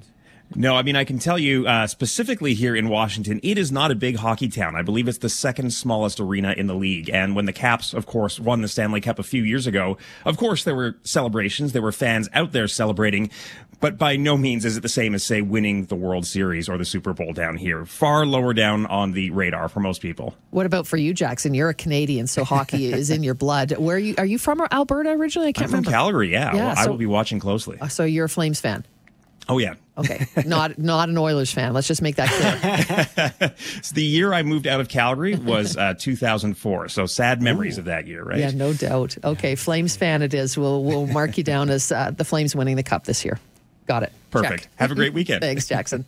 No, 0.55 0.77
I 0.77 0.83
mean, 0.83 0.95
I 0.95 1.05
can 1.05 1.19
tell 1.19 1.39
you 1.39 1.67
uh, 1.67 1.89
specifically 1.89 2.55
here 2.55 2.77
in 2.77 2.89
Washington, 2.89 3.41
it 3.43 3.59
is 3.59 3.73
not 3.73 3.91
a 3.91 3.97
big 3.97 4.17
hockey 4.17 4.49
town. 4.49 4.77
I 4.77 4.83
believe 4.83 5.09
it's 5.09 5.19
the 5.19 5.29
second 5.29 5.73
smallest 5.73 6.21
arena 6.21 6.55
in 6.57 6.69
the 6.69 6.75
league. 6.75 7.11
And 7.11 7.35
when 7.35 7.47
the 7.47 7.53
Caps, 7.53 7.93
of 7.93 8.07
course, 8.07 8.39
won 8.39 8.63
the 8.63 8.69
Stanley 8.69 9.01
Cup 9.01 9.19
a 9.19 9.25
few 9.25 9.43
years 9.43 9.67
ago, 9.67 9.99
of 10.25 10.37
course, 10.37 10.63
there 10.63 10.77
were 10.77 10.97
celebrations. 11.03 11.73
There 11.73 11.83
were 11.83 11.91
fans 11.91 12.29
out 12.33 12.53
there 12.53 12.69
celebrating. 12.69 13.31
But 13.81 13.99
by 13.99 14.17
no 14.17 14.37
means 14.37 14.65
is 14.65 14.77
it 14.77 14.81
the 14.81 14.89
same 14.89 15.15
as, 15.15 15.23
say, 15.23 15.43
winning 15.43 15.87
the 15.87 15.97
World 15.97 16.27
Series 16.27 16.69
or 16.69 16.79
the 16.79 16.85
Super 16.85 17.13
Bowl 17.13 17.33
down 17.33 17.57
here. 17.57 17.85
Far 17.85 18.25
lower 18.25 18.55
down 18.55 18.87
on 18.87 19.13
the 19.13 19.31
radar 19.31 19.69
for 19.69 19.81
most 19.81 20.01
people. 20.01 20.35
What 20.51 20.67
about 20.67 20.87
for 20.87 20.97
you, 20.97 21.13
Jackson? 21.13 21.53
You're 21.53 21.69
a 21.69 21.75
Canadian, 21.75 22.27
so 22.27 22.45
hockey 22.45 22.87
is 22.93 23.11
in 23.11 23.23
your 23.23 23.35
blood. 23.35 23.73
Where 23.73 23.97
are 23.97 23.99
you? 23.99 24.15
Are 24.19 24.27
you 24.27 24.39
from 24.39 24.61
Alberta 24.71 25.11
originally? 25.11 25.49
I 25.49 25.53
can't 25.53 25.67
I'm 25.67 25.73
remember. 25.73 25.91
From 25.91 25.93
Calgary, 25.93 26.33
yeah. 26.33 26.55
yeah 26.55 26.67
well, 26.67 26.77
so, 26.77 26.83
I 26.83 26.87
will 26.89 26.97
be 26.97 27.07
watching 27.07 27.39
closely. 27.39 27.79
So 27.89 28.05
you're 28.05 28.27
a 28.27 28.29
Flames 28.29 28.61
fan. 28.61 28.85
Oh 29.49 29.59
yeah. 29.59 29.75
Okay. 29.99 30.27
Not 30.45 30.79
not 30.79 31.09
an 31.09 31.17
Oilers 31.17 31.53
fan. 31.53 31.73
Let's 31.73 31.87
just 31.87 32.03
make 32.03 32.17
that 32.17 32.29
clear. 32.29 33.55
so 33.83 33.93
the 33.95 34.03
year 34.03 34.35
I 34.35 34.43
moved 34.43 34.67
out 34.67 34.81
of 34.81 34.89
Calgary 34.89 35.37
was 35.37 35.77
uh, 35.77 35.95
2004. 35.99 36.89
So 36.89 37.07
sad 37.07 37.41
memories 37.41 37.79
Ooh. 37.79 37.81
of 37.81 37.85
that 37.87 38.07
year, 38.07 38.23
right? 38.23 38.39
Yeah, 38.39 38.51
no 38.51 38.75
doubt. 38.75 39.17
Okay, 39.25 39.55
Flames 39.55 39.97
fan 39.97 40.21
it 40.23 40.35
is. 40.35 40.59
We'll 40.59 40.85
we'll 40.85 41.07
mark 41.07 41.39
you 41.39 41.45
down 41.45 41.71
as 41.71 41.93
uh, 41.93 42.11
the 42.11 42.25
Flames 42.25 42.55
winning 42.55 42.77
the 42.77 42.83
cup 42.83 43.05
this 43.05 43.25
year. 43.25 43.39
Got 43.87 44.03
it. 44.03 44.13
Perfect. 44.31 44.65
Check. 44.65 44.73
Have 44.77 44.93
a 44.93 44.95
great 44.95 45.13
weekend. 45.13 45.41
Thanks, 45.43 45.67
Jackson. 45.67 46.05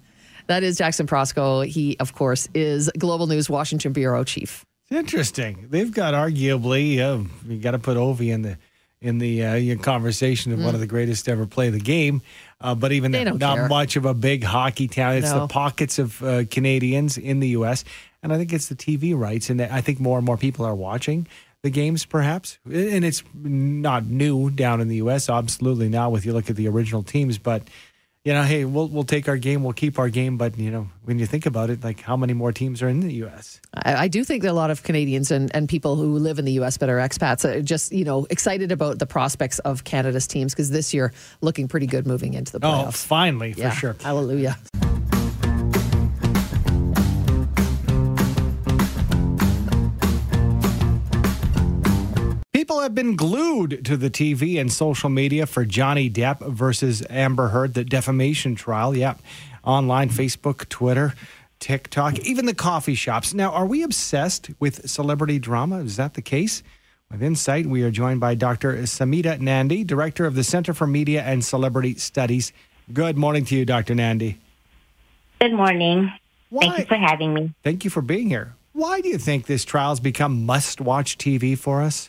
That 0.47 0.63
is 0.63 0.79
Jackson 0.79 1.07
Proskow. 1.07 1.67
He, 1.67 1.97
of 1.99 2.15
course, 2.15 2.49
is 2.55 2.91
Global 2.99 3.27
News 3.27 3.51
Washington 3.51 3.93
Bureau 3.93 4.25
Chief. 4.25 4.65
It's 4.91 4.99
interesting. 4.99 5.67
They've 5.69 5.93
got 5.93 6.15
arguably, 6.15 6.99
uh, 6.99 7.25
you 7.47 7.59
got 7.59 7.73
to 7.73 7.79
put 7.79 7.97
Ovi 7.97 8.33
in 8.33 8.43
the 8.43 8.59
in 9.01 9.19
the 9.19 9.45
uh, 9.45 9.77
conversation 9.77 10.53
of 10.53 10.59
mm. 10.59 10.65
one 10.65 10.75
of 10.75 10.81
the 10.81 10.87
greatest 10.87 11.27
to 11.27 11.31
ever 11.31 11.47
play 11.47 11.71
the 11.71 11.79
game. 11.79 12.21
Uh, 12.61 12.75
but 12.75 12.91
even 12.91 13.13
not 13.13 13.57
care. 13.57 13.69
much 13.69 13.95
of 13.95 14.05
a 14.05 14.15
big 14.15 14.43
hockey 14.43 14.89
town. 14.89 15.15
It's 15.15 15.31
no. 15.31 15.41
the 15.41 15.47
pockets 15.47 16.01
of 16.01 16.21
uh, 16.23 16.45
Canadians 16.51 17.17
in 17.17 17.39
the 17.39 17.49
U.S. 17.51 17.85
And 18.23 18.33
I 18.33 18.39
think 18.39 18.53
it's 18.53 18.69
the 18.69 18.75
TV 18.75 19.17
rights, 19.17 19.49
and 19.49 19.63
I 19.63 19.81
think 19.81 20.01
more 20.01 20.19
and 20.19 20.27
more 20.27 20.37
people 20.37 20.65
are 20.65 20.75
watching 20.75 21.29
the 21.63 21.71
games, 21.71 22.05
perhaps. 22.05 22.59
And 22.65 23.05
it's 23.05 23.23
not 23.35 24.07
new 24.07 24.51
down 24.51 24.81
in 24.81 24.89
the 24.89 24.97
U.S. 24.97 25.29
Absolutely 25.29 25.89
not. 25.89 26.13
With 26.13 26.25
you 26.25 26.33
look 26.33 26.51
at 26.51 26.57
the 26.57 26.69
original 26.69 27.03
teams, 27.03 27.39
but 27.39 27.63
you 28.25 28.35
know, 28.35 28.43
hey, 28.43 28.65
we'll 28.65 28.89
we'll 28.89 29.05
take 29.05 29.29
our 29.29 29.39
game, 29.39 29.63
we'll 29.63 29.73
keep 29.73 29.99
our 29.99 30.11
game, 30.11 30.37
but 30.37 30.59
you 30.59 30.71
know, 30.71 30.89
when 31.05 31.19
you 31.19 31.25
think 31.25 31.47
about 31.47 31.71
it, 31.71 31.83
like 31.83 32.01
how 32.01 32.17
many 32.17 32.35
more 32.35 32.53
teams 32.53 32.83
are 32.83 32.89
in 32.89 33.01
the 33.01 33.15
U.S. 33.15 33.61
I, 33.73 33.95
I 33.95 34.09
do 34.09 34.23
think 34.23 34.43
that 34.43 34.51
a 34.51 34.53
lot 34.53 34.71
of 34.71 34.83
Canadians 34.83 35.31
and, 35.31 35.55
and 35.55 35.69
people 35.69 35.97
who 35.97 36.19
live 36.19 36.39
in 36.39 36.45
the 36.45 36.53
U.S. 36.53 36.77
but 36.77 36.91
are 36.91 36.99
expats 36.99 37.45
are 37.45 37.63
just 37.63 37.91
you 37.93 38.05
know 38.05 38.27
excited 38.29 38.71
about 38.71 38.99
the 38.99 39.07
prospects 39.07 39.61
of 39.61 39.85
Canada's 39.85 40.27
teams 40.27 40.53
because 40.53 40.71
this 40.71 40.93
year 40.93 41.13
looking 41.41 41.69
pretty 41.69 41.87
good 41.87 42.07
moving 42.07 42.35
into 42.35 42.53
the 42.53 42.67
oh, 42.67 42.71
playoffs. 42.71 42.87
Oh, 42.89 42.91
finally, 42.91 43.53
for 43.55 43.61
yeah, 43.61 43.71
sure. 43.71 43.97
Hallelujah. 44.03 44.59
Have 52.89 52.95
been 52.95 53.17
glued 53.17 53.85
to 53.85 53.99
the 53.99 54.09
TV 54.09 54.59
and 54.59 54.73
social 54.73 55.11
media 55.11 55.45
for 55.45 55.67
Johnny 55.67 56.09
Depp 56.09 56.41
versus 56.51 57.05
Amber 57.11 57.49
Heard, 57.49 57.75
the 57.75 57.85
defamation 57.85 58.55
trial. 58.55 58.97
Yep. 58.97 59.21
Online, 59.63 60.09
Facebook, 60.09 60.67
Twitter, 60.71 61.13
TikTok, 61.59 62.19
even 62.21 62.47
the 62.47 62.55
coffee 62.55 62.95
shops. 62.95 63.35
Now, 63.35 63.51
are 63.51 63.67
we 63.67 63.83
obsessed 63.83 64.49
with 64.59 64.89
celebrity 64.89 65.39
drama? 65.39 65.81
Is 65.81 65.97
that 65.97 66.15
the 66.15 66.23
case? 66.23 66.63
With 67.11 67.23
Insight, 67.23 67.67
we 67.67 67.83
are 67.83 67.91
joined 67.91 68.21
by 68.21 68.35
Dr. 68.35 68.73
Samita 68.85 69.39
Nandy, 69.39 69.85
Director 69.85 70.25
of 70.25 70.35
the 70.35 70.43
Center 70.43 70.73
for 70.73 70.87
Media 70.87 71.23
and 71.23 71.45
Celebrity 71.45 71.97
Studies. 71.97 72.55
Good 72.91 73.19
morning 73.19 73.45
to 73.45 73.55
you, 73.55 73.67
Dr. 73.67 73.95
Nandy. 73.95 74.39
Good 75.43 75.53
morning. 75.53 76.11
Why? 76.49 76.63
Thank 76.63 76.79
you 76.79 76.85
for 76.87 76.97
having 76.97 77.35
me. 77.35 77.53
Thank 77.63 77.85
you 77.85 77.91
for 77.91 78.01
being 78.01 78.31
here. 78.31 78.55
Why 78.73 79.03
do 79.03 79.11
you 79.11 79.19
think 79.19 79.45
this 79.45 79.67
trial 79.67 79.91
has 79.91 80.01
become 80.01 80.47
must 80.47 80.81
watch 80.81 81.19
TV 81.19 81.59
for 81.59 81.83
us? 81.83 82.09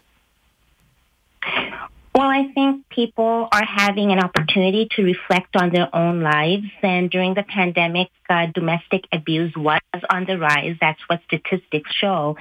Well, 2.19 2.27
I 2.27 2.51
think 2.53 2.89
people 2.89 3.47
are 3.49 3.63
having 3.63 4.11
an 4.11 4.19
opportunity 4.19 4.89
to 4.97 5.03
reflect 5.03 5.55
on 5.55 5.69
their 5.69 5.88
own 5.95 6.19
lives. 6.19 6.65
And 6.83 7.09
during 7.09 7.33
the 7.33 7.43
pandemic, 7.43 8.09
uh, 8.29 8.47
domestic 8.53 9.05
abuse 9.13 9.53
was 9.55 9.79
on 10.09 10.25
the 10.25 10.38
rise. 10.38 10.75
That's 10.81 10.99
what 11.07 11.21
statistics 11.27 11.89
show. 11.95 12.35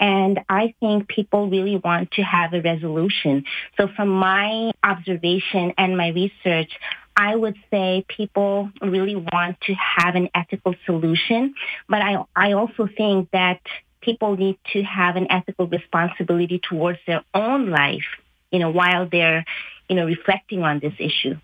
And 0.00 0.40
I 0.48 0.72
think 0.80 1.08
people 1.08 1.50
really 1.50 1.76
want 1.76 2.10
to 2.12 2.22
have 2.22 2.54
a 2.54 2.62
resolution. 2.62 3.44
So 3.76 3.88
from 3.94 4.08
my 4.08 4.72
observation 4.82 5.74
and 5.76 5.94
my 5.94 6.08
research, 6.08 6.72
I 7.14 7.36
would 7.36 7.56
say 7.70 8.06
people 8.08 8.70
really 8.80 9.16
want 9.16 9.60
to 9.66 9.74
have 9.74 10.14
an 10.14 10.30
ethical 10.34 10.74
solution. 10.86 11.52
But 11.86 12.00
I, 12.00 12.24
I 12.34 12.52
also 12.52 12.88
think 12.96 13.30
that 13.32 13.60
people 14.00 14.38
need 14.38 14.58
to 14.72 14.82
have 14.84 15.16
an 15.16 15.30
ethical 15.30 15.66
responsibility 15.66 16.62
towards 16.66 17.00
their 17.06 17.22
own 17.34 17.68
life 17.68 18.06
you 18.50 18.58
know, 18.58 18.70
while 18.70 19.08
they're, 19.08 19.44
you 19.88 19.96
know, 19.96 20.06
reflecting 20.06 20.62
on 20.62 20.78
this 20.80 20.94
issue. 20.98 21.36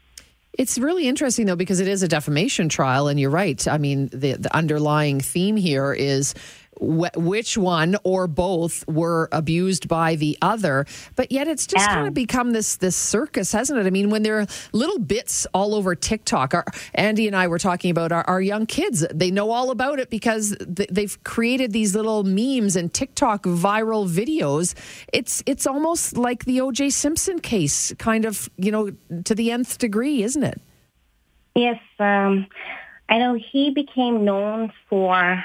It's 0.56 0.78
really 0.78 1.08
interesting 1.08 1.46
though 1.46 1.56
because 1.56 1.80
it 1.80 1.88
is 1.88 2.02
a 2.02 2.08
defamation 2.08 2.68
trial, 2.68 3.08
and 3.08 3.18
you're 3.18 3.30
right. 3.30 3.66
I 3.66 3.78
mean, 3.78 4.08
the 4.12 4.34
the 4.34 4.54
underlying 4.54 5.20
theme 5.20 5.56
here 5.56 5.92
is 5.92 6.34
wh- 6.78 7.16
which 7.16 7.56
one 7.56 7.96
or 8.04 8.26
both 8.26 8.86
were 8.88 9.28
abused 9.32 9.88
by 9.88 10.16
the 10.16 10.36
other. 10.42 10.86
But 11.16 11.32
yet 11.32 11.48
it's 11.48 11.66
just 11.66 11.86
yeah. 11.86 11.94
kind 11.94 12.08
of 12.08 12.14
become 12.14 12.52
this 12.52 12.76
this 12.76 12.96
circus, 12.96 13.52
hasn't 13.52 13.78
it? 13.78 13.86
I 13.86 13.90
mean, 13.90 14.10
when 14.10 14.22
there 14.22 14.40
are 14.40 14.46
little 14.72 14.98
bits 14.98 15.46
all 15.54 15.74
over 15.74 15.94
TikTok, 15.94 16.54
our, 16.54 16.64
Andy 16.94 17.26
and 17.26 17.36
I 17.36 17.46
were 17.48 17.58
talking 17.58 17.90
about 17.90 18.12
our, 18.12 18.24
our, 18.24 18.40
young 18.40 18.66
kids. 18.66 19.06
They 19.12 19.30
know 19.30 19.50
all 19.50 19.70
about 19.70 19.98
it 19.98 20.10
because 20.10 20.56
th- 20.76 20.88
they've 20.90 21.24
created 21.24 21.72
these 21.72 21.94
little 21.94 22.24
memes 22.24 22.76
and 22.76 22.92
TikTok 22.92 23.44
viral 23.44 24.08
videos. 24.08 24.74
It's 25.12 25.42
it's 25.46 25.66
almost 25.66 26.16
like 26.16 26.44
the 26.44 26.60
O.J. 26.60 26.90
Simpson 26.90 27.38
case, 27.40 27.94
kind 27.98 28.24
of 28.24 28.50
you 28.56 28.70
know 28.70 28.90
to 29.24 29.34
the 29.34 29.50
nth 29.50 29.78
degree, 29.78 30.22
isn't 30.22 30.42
it? 30.42 30.60
Yes. 31.54 31.80
Um, 31.98 32.46
I 33.08 33.18
know 33.18 33.34
he 33.34 33.70
became 33.70 34.24
known 34.24 34.72
for 34.88 35.44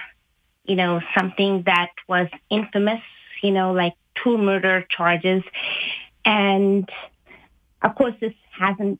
you 0.69 0.75
know, 0.75 1.01
something 1.17 1.63
that 1.65 1.89
was 2.07 2.27
infamous, 2.49 3.01
you 3.41 3.51
know, 3.51 3.73
like 3.73 3.95
two 4.23 4.37
murder 4.37 4.85
charges. 4.95 5.43
And 6.23 6.87
of 7.81 7.95
course, 7.95 8.13
this 8.21 8.33
hasn't, 8.51 8.99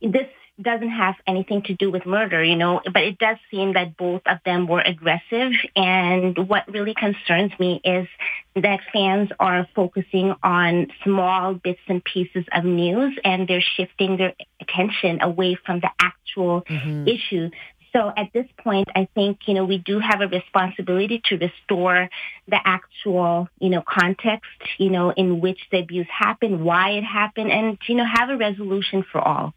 this 0.00 0.28
doesn't 0.60 0.90
have 0.90 1.14
anything 1.26 1.62
to 1.62 1.74
do 1.74 1.90
with 1.90 2.06
murder, 2.06 2.42
you 2.42 2.56
know, 2.56 2.80
but 2.92 3.02
it 3.02 3.18
does 3.18 3.36
seem 3.50 3.74
that 3.74 3.96
both 3.96 4.22
of 4.26 4.38
them 4.44 4.66
were 4.66 4.80
aggressive. 4.80 5.52
And 5.74 6.48
what 6.48 6.70
really 6.72 6.94
concerns 6.94 7.52
me 7.58 7.80
is 7.84 8.08
that 8.56 8.80
fans 8.92 9.30
are 9.38 9.66
focusing 9.74 10.34
on 10.42 10.88
small 11.04 11.54
bits 11.54 11.80
and 11.88 12.02
pieces 12.04 12.44
of 12.52 12.64
news 12.64 13.16
and 13.24 13.46
they're 13.48 13.60
shifting 13.60 14.16
their 14.16 14.34
attention 14.60 15.20
away 15.22 15.56
from 15.66 15.80
the 15.80 15.90
actual 16.00 16.62
mm-hmm. 16.62 17.08
issue. 17.08 17.50
So 17.92 18.12
at 18.16 18.32
this 18.32 18.46
point, 18.58 18.88
I 18.94 19.08
think, 19.14 19.40
you 19.46 19.54
know, 19.54 19.64
we 19.64 19.78
do 19.78 19.98
have 19.98 20.20
a 20.20 20.28
responsibility 20.28 21.22
to 21.26 21.38
restore 21.38 22.08
the 22.46 22.58
actual, 22.64 23.48
you 23.58 23.70
know, 23.70 23.82
context, 23.86 24.50
you 24.78 24.90
know, 24.90 25.10
in 25.10 25.40
which 25.40 25.58
the 25.70 25.78
abuse 25.78 26.06
happened, 26.10 26.62
why 26.62 26.90
it 26.90 27.04
happened, 27.04 27.50
and, 27.50 27.78
you 27.88 27.94
know, 27.94 28.04
have 28.04 28.30
a 28.30 28.36
resolution 28.36 29.04
for 29.10 29.20
all. 29.20 29.54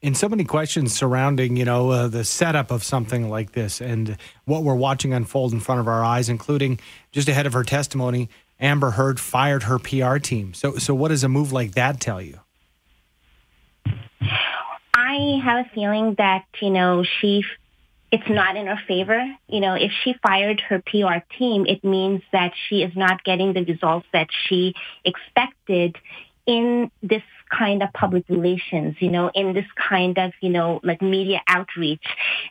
In 0.00 0.14
so 0.14 0.28
many 0.28 0.44
questions 0.44 0.92
surrounding, 0.92 1.56
you 1.56 1.64
know, 1.64 1.90
uh, 1.90 2.08
the 2.08 2.24
setup 2.24 2.70
of 2.72 2.82
something 2.82 3.28
like 3.28 3.52
this 3.52 3.80
and 3.80 4.16
what 4.46 4.64
we're 4.64 4.74
watching 4.74 5.14
unfold 5.14 5.52
in 5.52 5.60
front 5.60 5.80
of 5.80 5.86
our 5.86 6.02
eyes, 6.02 6.28
including 6.28 6.80
just 7.12 7.28
ahead 7.28 7.46
of 7.46 7.52
her 7.52 7.62
testimony, 7.62 8.28
Amber 8.58 8.90
Heard 8.90 9.20
fired 9.20 9.64
her 9.64 9.78
PR 9.78 10.18
team. 10.18 10.54
So, 10.54 10.76
so 10.76 10.94
what 10.94 11.08
does 11.08 11.22
a 11.22 11.28
move 11.28 11.52
like 11.52 11.72
that 11.72 12.00
tell 12.00 12.20
you? 12.20 12.40
I 14.94 15.40
have 15.42 15.66
a 15.66 15.70
feeling 15.74 16.14
that, 16.18 16.44
you 16.60 16.70
know, 16.70 17.04
she, 17.20 17.44
it's 18.10 18.28
not 18.28 18.56
in 18.56 18.66
her 18.66 18.80
favor. 18.86 19.24
You 19.48 19.60
know, 19.60 19.74
if 19.74 19.90
she 20.02 20.14
fired 20.22 20.60
her 20.60 20.82
PR 20.84 21.24
team, 21.38 21.66
it 21.66 21.82
means 21.82 22.22
that 22.32 22.52
she 22.68 22.82
is 22.82 22.94
not 22.94 23.24
getting 23.24 23.52
the 23.54 23.64
results 23.64 24.06
that 24.12 24.28
she 24.46 24.74
expected 25.04 25.96
in 26.46 26.90
this 27.02 27.22
kind 27.50 27.82
of 27.82 27.92
public 27.92 28.24
relations, 28.28 28.96
you 28.98 29.10
know, 29.10 29.30
in 29.34 29.54
this 29.54 29.66
kind 29.76 30.18
of, 30.18 30.32
you 30.40 30.50
know, 30.50 30.80
like 30.82 31.00
media 31.00 31.40
outreach. 31.46 32.04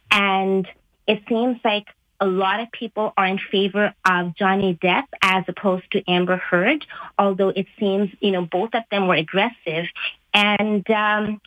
And 0.09 0.67
it 1.07 1.21
seems 1.27 1.59
like 1.63 1.87
a 2.19 2.25
lot 2.25 2.59
of 2.59 2.71
people 2.71 3.13
are 3.17 3.25
in 3.25 3.39
favor 3.51 3.93
of 4.05 4.35
Johnny 4.35 4.77
Depp 4.81 5.05
as 5.21 5.43
opposed 5.47 5.91
to 5.91 6.03
Amber 6.07 6.37
Heard, 6.37 6.85
although 7.17 7.49
it 7.49 7.65
seems, 7.79 8.09
you 8.19 8.31
know, 8.31 8.45
both 8.45 8.73
of 8.73 8.83
them 8.91 9.07
were 9.07 9.15
aggressive. 9.15 9.85
And, 10.33 10.89
um, 10.89 11.41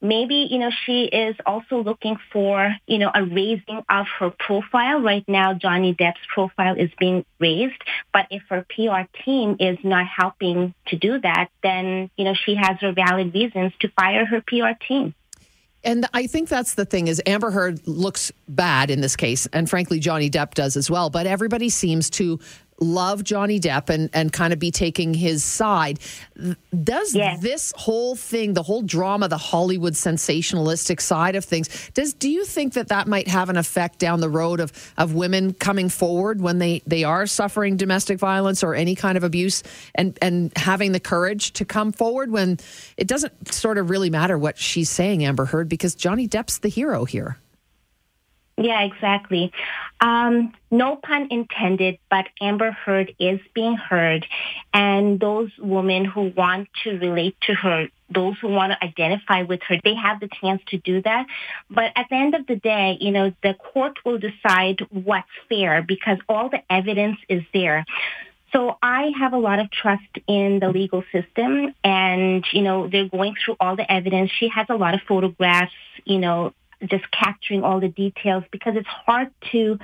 maybe, 0.00 0.46
you 0.50 0.58
know, 0.58 0.70
she 0.84 1.04
is 1.04 1.36
also 1.44 1.82
looking 1.82 2.16
for, 2.32 2.74
you 2.86 2.98
know, 2.98 3.10
a 3.14 3.24
raising 3.24 3.82
of 3.88 4.06
her 4.18 4.30
profile. 4.30 5.00
Right 5.00 5.24
now, 5.26 5.54
Johnny 5.54 5.94
Depp's 5.94 6.20
profile 6.32 6.76
is 6.78 6.90
being 6.98 7.24
raised, 7.38 7.82
but 8.12 8.26
if 8.30 8.42
her 8.48 8.66
PR 8.74 9.08
team 9.24 9.56
is 9.60 9.78
not 9.82 10.06
helping 10.06 10.74
to 10.88 10.96
do 10.96 11.20
that, 11.20 11.48
then, 11.62 12.10
you 12.16 12.24
know, 12.24 12.34
she 12.34 12.54
has 12.54 12.78
her 12.80 12.92
valid 12.92 13.34
reasons 13.34 13.72
to 13.80 13.88
fire 13.88 14.24
her 14.24 14.42
PR 14.46 14.78
team. 14.86 15.14
And 15.84 16.04
I 16.12 16.26
think 16.26 16.48
that's 16.48 16.74
the 16.74 16.84
thing 16.84 17.06
is 17.06 17.22
Amber 17.26 17.52
Heard 17.52 17.86
looks 17.86 18.32
bad 18.48 18.90
in 18.90 19.00
this 19.00 19.14
case, 19.14 19.46
and 19.52 19.70
frankly, 19.70 20.00
Johnny 20.00 20.28
Depp 20.28 20.54
does 20.54 20.76
as 20.76 20.90
well. 20.90 21.10
But 21.10 21.26
everybody 21.26 21.68
seems 21.68 22.10
to 22.10 22.40
love 22.80 23.24
Johnny 23.24 23.58
Depp 23.58 23.88
and, 23.88 24.10
and 24.12 24.32
kind 24.32 24.52
of 24.52 24.58
be 24.58 24.70
taking 24.70 25.14
his 25.14 25.42
side. 25.42 25.98
Does 26.84 27.14
yes. 27.14 27.40
this 27.40 27.72
whole 27.76 28.16
thing, 28.16 28.54
the 28.54 28.62
whole 28.62 28.82
drama, 28.82 29.28
the 29.28 29.38
Hollywood 29.38 29.94
sensationalistic 29.94 31.00
side 31.00 31.36
of 31.36 31.44
things, 31.44 31.90
does 31.94 32.12
do 32.12 32.28
you 32.28 32.44
think 32.44 32.74
that 32.74 32.88
that 32.88 33.06
might 33.06 33.28
have 33.28 33.48
an 33.48 33.56
effect 33.56 33.98
down 33.98 34.20
the 34.20 34.28
road 34.28 34.60
of, 34.60 34.72
of 34.98 35.14
women 35.14 35.54
coming 35.54 35.88
forward 35.88 36.40
when 36.40 36.58
they, 36.58 36.82
they 36.86 37.04
are 37.04 37.26
suffering 37.26 37.76
domestic 37.76 38.18
violence 38.18 38.62
or 38.62 38.74
any 38.74 38.94
kind 38.94 39.16
of 39.16 39.24
abuse 39.24 39.62
and, 39.94 40.18
and 40.20 40.52
having 40.56 40.92
the 40.92 41.00
courage 41.00 41.52
to 41.52 41.64
come 41.64 41.92
forward 41.92 42.30
when 42.30 42.58
it 42.96 43.06
doesn't 43.06 43.52
sort 43.52 43.78
of 43.78 43.90
really 43.90 44.10
matter 44.10 44.38
what 44.38 44.58
she's 44.58 44.90
saying, 44.90 45.24
Amber 45.24 45.46
Heard, 45.46 45.68
because 45.68 45.94
Johnny 45.94 46.28
Depp's 46.28 46.58
the 46.58 46.68
hero 46.68 47.04
here? 47.04 47.38
Yeah, 48.58 48.82
exactly. 48.82 49.52
Um, 50.00 50.52
no 50.70 50.96
pun 50.96 51.28
intended, 51.30 51.98
but 52.10 52.26
Amber 52.40 52.70
Heard 52.70 53.14
is 53.18 53.40
being 53.54 53.76
heard. 53.76 54.26
And 54.74 55.18
those 55.18 55.50
women 55.58 56.04
who 56.04 56.32
want 56.36 56.68
to 56.84 56.98
relate 56.98 57.36
to 57.42 57.54
her, 57.54 57.88
those 58.10 58.36
who 58.40 58.48
want 58.48 58.72
to 58.72 58.84
identify 58.84 59.42
with 59.42 59.60
her, 59.68 59.76
they 59.82 59.94
have 59.94 60.20
the 60.20 60.28
chance 60.40 60.62
to 60.68 60.78
do 60.78 61.02
that. 61.02 61.26
But 61.70 61.92
at 61.96 62.06
the 62.10 62.16
end 62.16 62.34
of 62.34 62.46
the 62.46 62.56
day, 62.56 62.98
you 63.00 63.10
know, 63.10 63.32
the 63.42 63.54
court 63.54 63.98
will 64.04 64.18
decide 64.18 64.80
what's 64.90 65.28
fair 65.48 65.82
because 65.82 66.18
all 66.28 66.50
the 66.50 66.60
evidence 66.70 67.18
is 67.28 67.42
there. 67.54 67.84
So 68.52 68.78
I 68.80 69.12
have 69.18 69.32
a 69.32 69.38
lot 69.38 69.58
of 69.58 69.70
trust 69.70 70.04
in 70.26 70.60
the 70.60 70.68
legal 70.68 71.02
system 71.10 71.74
and, 71.82 72.44
you 72.52 72.62
know, 72.62 72.86
they're 72.86 73.08
going 73.08 73.34
through 73.44 73.56
all 73.60 73.76
the 73.76 73.90
evidence. 73.90 74.30
She 74.30 74.48
has 74.48 74.66
a 74.70 74.76
lot 74.76 74.94
of 74.94 75.00
photographs, 75.08 75.72
you 76.04 76.18
know, 76.18 76.54
just 76.88 77.10
capturing 77.10 77.62
all 77.62 77.80
the 77.80 77.88
details 77.88 78.44
because 78.50 78.74
it's 78.76 78.88
hard 78.88 79.30
to 79.52 79.78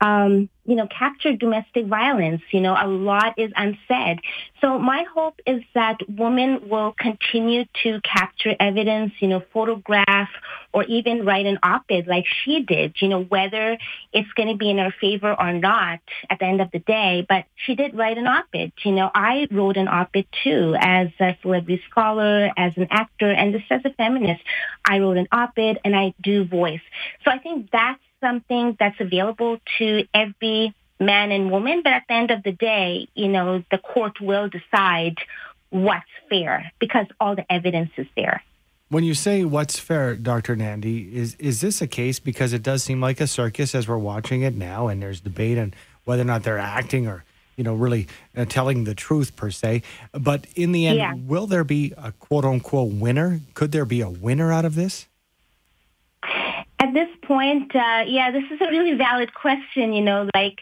um, 0.00 0.48
you 0.64 0.76
know, 0.76 0.86
capture 0.86 1.34
domestic 1.34 1.86
violence. 1.86 2.42
You 2.52 2.60
know, 2.60 2.76
a 2.80 2.86
lot 2.86 3.38
is 3.38 3.50
unsaid. 3.56 4.20
So 4.60 4.78
my 4.78 5.04
hope 5.14 5.40
is 5.46 5.62
that 5.74 5.98
women 6.08 6.68
will 6.68 6.94
continue 6.98 7.64
to 7.82 8.00
capture 8.02 8.54
evidence, 8.60 9.12
you 9.18 9.28
know, 9.28 9.42
photograph 9.52 10.28
or 10.72 10.84
even 10.84 11.24
write 11.24 11.46
an 11.46 11.58
op-ed 11.62 12.06
like 12.06 12.24
she 12.44 12.62
did, 12.62 12.94
you 13.00 13.08
know, 13.08 13.22
whether 13.22 13.78
it's 14.12 14.32
going 14.34 14.48
to 14.48 14.56
be 14.56 14.70
in 14.70 14.78
her 14.78 14.94
favor 15.00 15.34
or 15.38 15.52
not 15.52 16.00
at 16.28 16.38
the 16.38 16.44
end 16.44 16.60
of 16.60 16.70
the 16.70 16.78
day. 16.78 17.26
But 17.28 17.46
she 17.56 17.74
did 17.74 17.96
write 17.96 18.18
an 18.18 18.26
op-ed. 18.26 18.72
You 18.84 18.92
know, 18.92 19.10
I 19.12 19.48
wrote 19.50 19.76
an 19.76 19.88
op-ed 19.88 20.26
too 20.44 20.76
as 20.78 21.08
a 21.18 21.36
celebrity 21.42 21.82
scholar, 21.90 22.50
as 22.56 22.76
an 22.76 22.86
actor, 22.90 23.30
and 23.30 23.52
just 23.52 23.70
as 23.72 23.80
a 23.84 23.90
feminist. 23.94 24.42
I 24.84 25.00
wrote 25.00 25.16
an 25.16 25.28
op-ed 25.32 25.80
and 25.84 25.96
I 25.96 26.14
do 26.22 26.44
voice. 26.44 26.80
So 27.24 27.30
I 27.30 27.38
think 27.38 27.70
that's 27.72 28.00
something 28.20 28.76
that's 28.78 29.00
available 29.00 29.58
to 29.78 30.06
every 30.14 30.74
man 30.98 31.32
and 31.32 31.50
woman, 31.50 31.80
but 31.82 31.92
at 31.92 32.04
the 32.08 32.14
end 32.14 32.30
of 32.30 32.42
the 32.42 32.52
day, 32.52 33.08
you 33.14 33.28
know, 33.28 33.64
the 33.70 33.78
court 33.78 34.20
will 34.20 34.48
decide 34.48 35.16
what's 35.70 36.04
fair 36.28 36.70
because 36.78 37.06
all 37.18 37.34
the 37.34 37.50
evidence 37.50 37.90
is 37.96 38.06
there. 38.16 38.42
When 38.88 39.04
you 39.04 39.14
say 39.14 39.44
what's 39.44 39.78
fair, 39.78 40.16
Dr. 40.16 40.56
Nandy, 40.56 41.16
is 41.16 41.36
is 41.36 41.60
this 41.60 41.80
a 41.80 41.86
case 41.86 42.18
because 42.18 42.52
it 42.52 42.62
does 42.62 42.82
seem 42.82 43.00
like 43.00 43.20
a 43.20 43.26
circus 43.26 43.74
as 43.74 43.86
we're 43.86 43.98
watching 43.98 44.42
it 44.42 44.54
now, 44.54 44.88
and 44.88 45.00
there's 45.00 45.20
debate 45.20 45.58
on 45.58 45.74
whether 46.04 46.22
or 46.22 46.26
not 46.26 46.42
they're 46.42 46.58
acting 46.58 47.06
or 47.06 47.24
you 47.56 47.62
know 47.62 47.74
really 47.74 48.08
uh, 48.36 48.44
telling 48.46 48.82
the 48.84 48.94
truth 48.96 49.36
per 49.36 49.50
se. 49.50 49.82
But 50.12 50.46
in 50.56 50.72
the 50.72 50.88
end, 50.88 50.98
yeah. 50.98 51.14
will 51.14 51.46
there 51.46 51.62
be 51.62 51.94
a 51.96 52.10
quote 52.12 52.44
unquote 52.44 52.92
winner? 52.92 53.40
Could 53.54 53.70
there 53.70 53.84
be 53.84 54.00
a 54.00 54.10
winner 54.10 54.52
out 54.52 54.64
of 54.64 54.74
this? 54.74 55.06
At 56.80 56.94
this 56.94 57.08
point, 57.22 57.76
uh, 57.76 58.04
yeah, 58.06 58.30
this 58.30 58.44
is 58.50 58.60
a 58.60 58.70
really 58.70 58.94
valid 58.94 59.34
question. 59.34 59.92
You 59.92 60.02
know, 60.02 60.28
like 60.34 60.60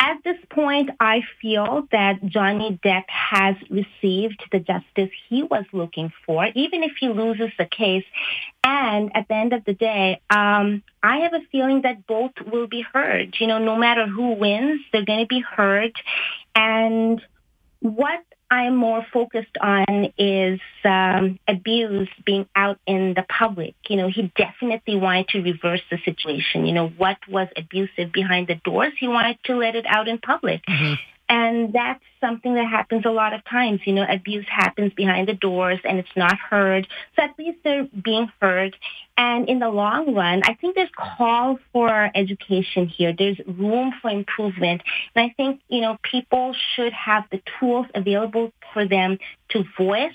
at 0.00 0.16
this 0.24 0.38
point, 0.48 0.90
I 0.98 1.22
feel 1.42 1.86
that 1.92 2.24
Johnny 2.24 2.80
Depp 2.82 3.04
has 3.08 3.56
received 3.68 4.42
the 4.50 4.60
justice 4.60 5.10
he 5.28 5.42
was 5.42 5.64
looking 5.72 6.10
for, 6.24 6.46
even 6.54 6.82
if 6.82 6.92
he 6.98 7.08
loses 7.08 7.50
the 7.58 7.66
case. 7.66 8.04
And 8.64 9.14
at 9.14 9.28
the 9.28 9.34
end 9.34 9.52
of 9.52 9.64
the 9.64 9.74
day, 9.74 10.20
um, 10.30 10.82
I 11.02 11.18
have 11.18 11.34
a 11.34 11.42
feeling 11.52 11.82
that 11.82 12.06
both 12.06 12.32
will 12.50 12.66
be 12.66 12.80
heard. 12.80 13.36
You 13.40 13.46
know, 13.48 13.58
no 13.58 13.76
matter 13.76 14.06
who 14.06 14.32
wins, 14.32 14.80
they're 14.90 15.04
going 15.04 15.20
to 15.20 15.26
be 15.26 15.40
heard. 15.40 15.92
And 16.54 17.20
what 17.80 18.24
I'm 18.50 18.74
more 18.74 19.06
focused 19.12 19.56
on 19.60 20.12
is 20.18 20.60
um, 20.84 21.38
abuse 21.46 22.08
being 22.26 22.46
out 22.56 22.78
in 22.86 23.14
the 23.14 23.24
public. 23.28 23.74
You 23.88 23.96
know, 23.96 24.08
he 24.08 24.32
definitely 24.36 24.96
wanted 24.96 25.28
to 25.28 25.40
reverse 25.40 25.82
the 25.90 25.98
situation. 26.04 26.66
You 26.66 26.72
know, 26.72 26.88
what 26.88 27.18
was 27.28 27.48
abusive 27.56 28.12
behind 28.12 28.48
the 28.48 28.56
doors, 28.56 28.92
he 28.98 29.06
wanted 29.06 29.38
to 29.44 29.56
let 29.56 29.76
it 29.76 29.86
out 29.86 30.08
in 30.08 30.18
public. 30.18 30.62
Mm-hmm. 30.66 30.94
And 31.30 31.72
that's 31.72 32.02
something 32.20 32.54
that 32.54 32.66
happens 32.66 33.04
a 33.06 33.10
lot 33.10 33.32
of 33.32 33.44
times. 33.44 33.82
You 33.84 33.92
know, 33.92 34.04
abuse 34.06 34.46
happens 34.48 34.92
behind 34.94 35.28
the 35.28 35.34
doors 35.34 35.78
and 35.84 36.00
it's 36.00 36.16
not 36.16 36.36
heard. 36.36 36.88
So 37.14 37.22
at 37.22 37.38
least 37.38 37.58
they're 37.62 37.86
being 38.02 38.32
heard. 38.42 38.76
And 39.16 39.48
in 39.48 39.60
the 39.60 39.68
long 39.68 40.12
run, 40.12 40.42
I 40.44 40.54
think 40.54 40.74
there's 40.74 40.90
call 40.96 41.60
for 41.72 42.10
education 42.16 42.88
here. 42.88 43.14
There's 43.16 43.38
room 43.46 43.92
for 44.02 44.10
improvement. 44.10 44.82
And 45.14 45.30
I 45.30 45.32
think, 45.36 45.60
you 45.68 45.80
know, 45.80 45.98
people 46.02 46.52
should 46.74 46.92
have 46.92 47.24
the 47.30 47.40
tools 47.60 47.86
available 47.94 48.52
for 48.72 48.84
them 48.88 49.18
to 49.50 49.64
voice 49.78 50.12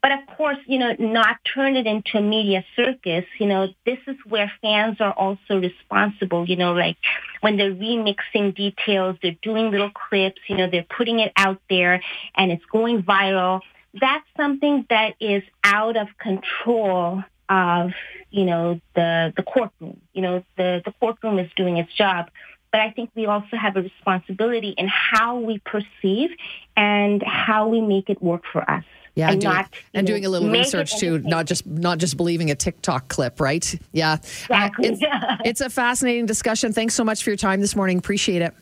but 0.00 0.12
of 0.12 0.36
course, 0.36 0.58
you 0.66 0.78
know, 0.78 0.94
not 0.98 1.38
turn 1.54 1.76
it 1.76 1.86
into 1.86 2.18
a 2.18 2.22
media 2.22 2.64
circus. 2.76 3.24
You 3.38 3.46
know, 3.46 3.68
this 3.84 3.98
is 4.06 4.16
where 4.26 4.50
fans 4.62 4.98
are 5.00 5.12
also 5.12 5.60
responsible. 5.60 6.48
You 6.48 6.56
know, 6.56 6.72
like 6.72 6.96
when 7.40 7.56
they're 7.56 7.74
remixing 7.74 8.54
details, 8.54 9.16
they're 9.22 9.36
doing 9.42 9.70
little 9.70 9.90
clips, 9.90 10.40
you 10.46 10.56
know, 10.56 10.68
they're 10.70 10.86
putting 10.96 11.18
it 11.18 11.32
out 11.36 11.60
there 11.68 12.00
and 12.36 12.52
it's 12.52 12.64
going 12.66 13.02
viral. 13.02 13.60
That's 14.00 14.26
something 14.36 14.86
that 14.88 15.14
is 15.20 15.42
out 15.64 15.96
of 15.96 16.08
control 16.18 17.24
of, 17.48 17.90
you 18.30 18.44
know, 18.44 18.80
the, 18.94 19.32
the 19.36 19.42
courtroom. 19.42 20.00
You 20.12 20.22
know, 20.22 20.44
the, 20.56 20.82
the 20.84 20.92
courtroom 21.00 21.38
is 21.38 21.50
doing 21.56 21.78
its 21.78 21.92
job 21.92 22.30
but 22.70 22.82
I 22.82 22.90
think 22.90 23.10
we 23.14 23.24
also 23.24 23.56
have 23.56 23.76
a 23.76 23.82
responsibility 23.82 24.74
in 24.76 24.88
how 24.88 25.38
we 25.38 25.58
perceive 25.60 26.30
and 26.76 27.22
how 27.22 27.68
we 27.68 27.80
make 27.80 28.10
it 28.10 28.22
work 28.22 28.42
for 28.52 28.68
us. 28.70 28.84
Yeah, 29.18 29.32
and, 29.32 29.40
doing, 29.40 29.52
not, 29.52 29.74
and 29.94 30.06
doing 30.06 30.24
a 30.24 30.28
little 30.28 30.48
research 30.48 30.96
too, 30.96 31.18
not 31.18 31.46
just 31.46 31.66
not 31.66 31.98
just 31.98 32.16
believing 32.16 32.52
a 32.52 32.54
TikTok 32.54 33.08
clip, 33.08 33.40
right? 33.40 33.76
Yeah, 33.90 34.14
exactly. 34.14 34.90
Uh, 34.90 34.92
it's, 34.92 35.02
it's 35.44 35.60
a 35.60 35.70
fascinating 35.70 36.26
discussion. 36.26 36.72
Thanks 36.72 36.94
so 36.94 37.02
much 37.02 37.24
for 37.24 37.30
your 37.30 37.36
time 37.36 37.60
this 37.60 37.74
morning. 37.74 37.98
Appreciate 37.98 38.42
it. 38.42 38.54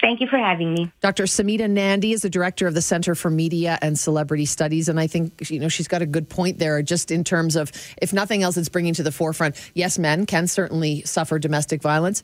Thank 0.00 0.22
you 0.22 0.26
for 0.26 0.38
having 0.38 0.72
me. 0.72 0.90
Dr. 1.02 1.24
Samita 1.24 1.68
Nandy 1.68 2.12
is 2.12 2.22
the 2.22 2.30
director 2.30 2.66
of 2.66 2.72
the 2.72 2.80
Center 2.80 3.14
for 3.14 3.28
Media 3.28 3.78
and 3.82 3.98
Celebrity 3.98 4.46
Studies. 4.46 4.88
And 4.88 4.98
I 4.98 5.06
think, 5.06 5.50
you 5.50 5.60
know, 5.60 5.68
she's 5.68 5.88
got 5.88 6.00
a 6.00 6.06
good 6.06 6.30
point 6.30 6.58
there, 6.58 6.80
just 6.80 7.10
in 7.10 7.22
terms 7.22 7.56
of, 7.56 7.70
if 8.00 8.14
nothing 8.14 8.42
else, 8.42 8.56
it's 8.56 8.70
bringing 8.70 8.94
to 8.94 9.02
the 9.02 9.12
forefront. 9.12 9.56
Yes, 9.74 9.98
men 9.98 10.24
can 10.24 10.46
certainly 10.46 11.02
suffer 11.02 11.38
domestic 11.38 11.82
violence 11.82 12.22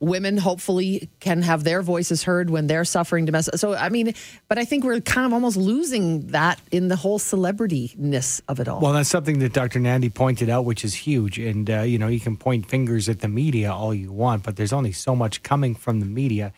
women 0.00 0.36
hopefully 0.36 1.10
can 1.20 1.42
have 1.42 1.64
their 1.64 1.82
voices 1.82 2.22
heard 2.22 2.50
when 2.50 2.66
they're 2.66 2.84
suffering 2.84 3.24
domestic. 3.24 3.56
So, 3.56 3.74
I 3.74 3.88
mean, 3.88 4.14
but 4.48 4.58
I 4.58 4.64
think 4.64 4.84
we're 4.84 5.00
kind 5.00 5.26
of 5.26 5.32
almost 5.32 5.56
losing 5.56 6.28
that 6.28 6.60
in 6.70 6.88
the 6.88 6.96
whole 6.96 7.18
celebrityness 7.18 8.40
of 8.48 8.60
it 8.60 8.68
all. 8.68 8.80
Well, 8.80 8.92
that's 8.92 9.08
something 9.08 9.38
that 9.40 9.52
Dr. 9.52 9.80
Nandy 9.80 10.08
pointed 10.08 10.48
out, 10.48 10.64
which 10.64 10.84
is 10.84 10.94
huge. 10.94 11.38
And, 11.38 11.68
uh, 11.68 11.80
you 11.80 11.98
know, 11.98 12.08
you 12.08 12.20
can 12.20 12.36
point 12.36 12.66
fingers 12.66 13.08
at 13.08 13.20
the 13.20 13.28
media 13.28 13.72
all 13.72 13.92
you 13.92 14.12
want, 14.12 14.44
but 14.44 14.56
there's 14.56 14.72
only 14.72 14.92
so 14.92 15.16
much 15.16 15.42
coming 15.42 15.74
from 15.74 16.00
the 16.00 16.06
media 16.06 16.52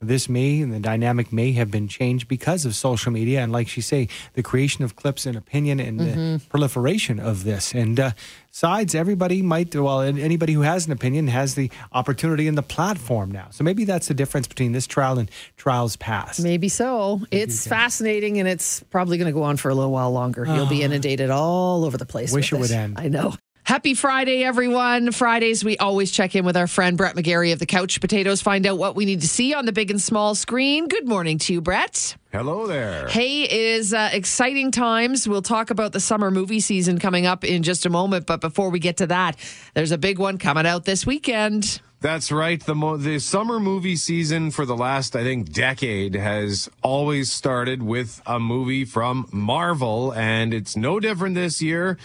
this 0.00 0.28
may 0.28 0.60
and 0.60 0.72
the 0.72 0.80
dynamic 0.80 1.32
may 1.32 1.52
have 1.52 1.70
been 1.70 1.88
changed 1.88 2.28
because 2.28 2.64
of 2.64 2.74
social 2.74 3.10
media 3.10 3.40
and 3.40 3.50
like 3.50 3.68
she 3.68 3.80
say 3.80 4.08
the 4.34 4.42
creation 4.42 4.84
of 4.84 4.94
clips 4.94 5.24
and 5.24 5.36
opinion 5.36 5.80
and 5.80 6.00
mm-hmm. 6.00 6.32
the 6.34 6.42
proliferation 6.48 7.18
of 7.18 7.44
this. 7.44 7.74
And 7.74 7.98
uh, 7.98 8.10
sides 8.50 8.94
everybody 8.94 9.40
might 9.42 9.74
well 9.74 10.00
anybody 10.00 10.52
who 10.52 10.62
has 10.62 10.86
an 10.86 10.92
opinion 10.92 11.28
has 11.28 11.54
the 11.54 11.70
opportunity 11.92 12.46
and 12.46 12.58
the 12.58 12.62
platform 12.62 13.30
now. 13.30 13.48
So 13.50 13.64
maybe 13.64 13.84
that's 13.84 14.08
the 14.08 14.14
difference 14.14 14.46
between 14.46 14.72
this 14.72 14.86
trial 14.86 15.18
and 15.18 15.30
trials 15.56 15.96
past. 15.96 16.42
Maybe 16.42 16.68
so. 16.68 17.18
Maybe 17.18 17.42
it's 17.42 17.66
fascinating 17.66 18.38
and 18.38 18.48
it's 18.48 18.82
probably 18.90 19.16
going 19.16 19.32
to 19.32 19.38
go 19.38 19.42
on 19.42 19.56
for 19.56 19.70
a 19.70 19.74
little 19.74 19.92
while 19.92 20.12
longer. 20.12 20.44
You'll 20.46 20.66
be 20.66 20.82
inundated 20.82 21.30
all 21.30 21.84
over 21.84 21.96
the 21.96 22.06
place 22.06 22.32
wish 22.32 22.52
it 22.52 22.58
would 22.58 22.70
end. 22.70 22.98
I 22.98 23.08
know 23.08 23.34
Happy 23.66 23.94
Friday, 23.94 24.44
everyone. 24.44 25.10
Fridays, 25.10 25.64
we 25.64 25.76
always 25.78 26.12
check 26.12 26.36
in 26.36 26.44
with 26.44 26.56
our 26.56 26.68
friend 26.68 26.96
Brett 26.96 27.16
McGarry 27.16 27.52
of 27.52 27.58
the 27.58 27.66
Couch 27.66 28.00
Potatoes, 28.00 28.40
find 28.40 28.64
out 28.64 28.78
what 28.78 28.94
we 28.94 29.04
need 29.04 29.22
to 29.22 29.28
see 29.28 29.54
on 29.54 29.66
the 29.66 29.72
big 29.72 29.90
and 29.90 30.00
small 30.00 30.36
screen. 30.36 30.86
Good 30.86 31.08
morning 31.08 31.36
to 31.38 31.52
you, 31.52 31.60
Brett. 31.60 32.16
Hello 32.30 32.68
there. 32.68 33.08
Hey, 33.08 33.42
it 33.42 33.50
is 33.50 33.92
uh, 33.92 34.10
exciting 34.12 34.70
times. 34.70 35.28
We'll 35.28 35.42
talk 35.42 35.70
about 35.70 35.90
the 35.90 35.98
summer 35.98 36.30
movie 36.30 36.60
season 36.60 37.00
coming 37.00 37.26
up 37.26 37.42
in 37.42 37.64
just 37.64 37.84
a 37.86 37.90
moment. 37.90 38.24
But 38.24 38.40
before 38.40 38.70
we 38.70 38.78
get 38.78 38.98
to 38.98 39.08
that, 39.08 39.36
there's 39.74 39.90
a 39.90 39.98
big 39.98 40.20
one 40.20 40.38
coming 40.38 40.64
out 40.64 40.84
this 40.84 41.04
weekend. 41.04 41.80
That's 42.00 42.30
right. 42.30 42.64
The 42.64 42.76
mo- 42.76 42.98
the 42.98 43.18
summer 43.18 43.58
movie 43.58 43.96
season 43.96 44.52
for 44.52 44.64
the 44.64 44.76
last 44.76 45.16
I 45.16 45.24
think 45.24 45.50
decade 45.50 46.14
has 46.14 46.70
always 46.84 47.32
started 47.32 47.82
with 47.82 48.22
a 48.26 48.38
movie 48.38 48.84
from 48.84 49.28
Marvel 49.32 50.14
and 50.14 50.54
it's 50.54 50.76
no 50.76 51.00
different 51.00 51.34
this 51.34 51.60
year. 51.60 51.98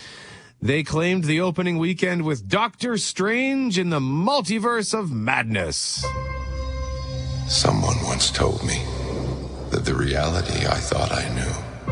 They 0.63 0.84
claimed 0.84 1.24
the 1.24 1.41
opening 1.41 1.80
weekend 1.80 2.24
with 2.24 2.47
Doctor 2.47 2.95
Strange 2.95 3.80
in 3.80 3.89
the 3.89 4.00
Multiverse 4.00 4.93
of 4.93 5.12
Madness. 5.12 6.06
Someone 7.47 7.97
once 8.04 8.30
told 8.30 8.63
me 8.63 8.84
that 9.71 9.86
the 9.86 9.95
reality 9.95 10.67
I 10.67 10.78
thought 10.78 11.12
I 11.12 11.28
knew 11.34 11.91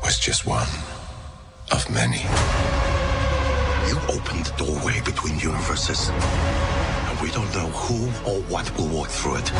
was 0.00 0.16
just 0.16 0.46
one 0.46 0.68
of 1.72 1.90
many. 1.90 2.22
You 3.90 3.98
opened 4.14 4.46
the 4.46 4.54
doorway 4.56 5.00
between 5.04 5.36
universes, 5.40 6.10
and 6.10 7.20
we 7.20 7.32
don't 7.32 7.52
know 7.52 7.66
who 7.66 8.06
or 8.30 8.42
what 8.42 8.70
will 8.78 8.86
walk 8.96 9.08
through 9.08 9.38
it. 9.38 9.52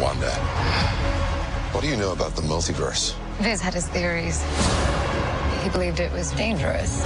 Wanda, 0.00 0.30
what 1.72 1.82
do 1.82 1.88
you 1.88 1.96
know 1.96 2.12
about 2.12 2.36
the 2.36 2.42
multiverse? 2.42 3.16
Vis 3.38 3.60
had 3.60 3.74
his 3.74 3.88
theories. 3.88 4.42
He 5.62 5.68
believed 5.70 6.00
it 6.00 6.12
was 6.12 6.30
dangerous. 6.32 7.04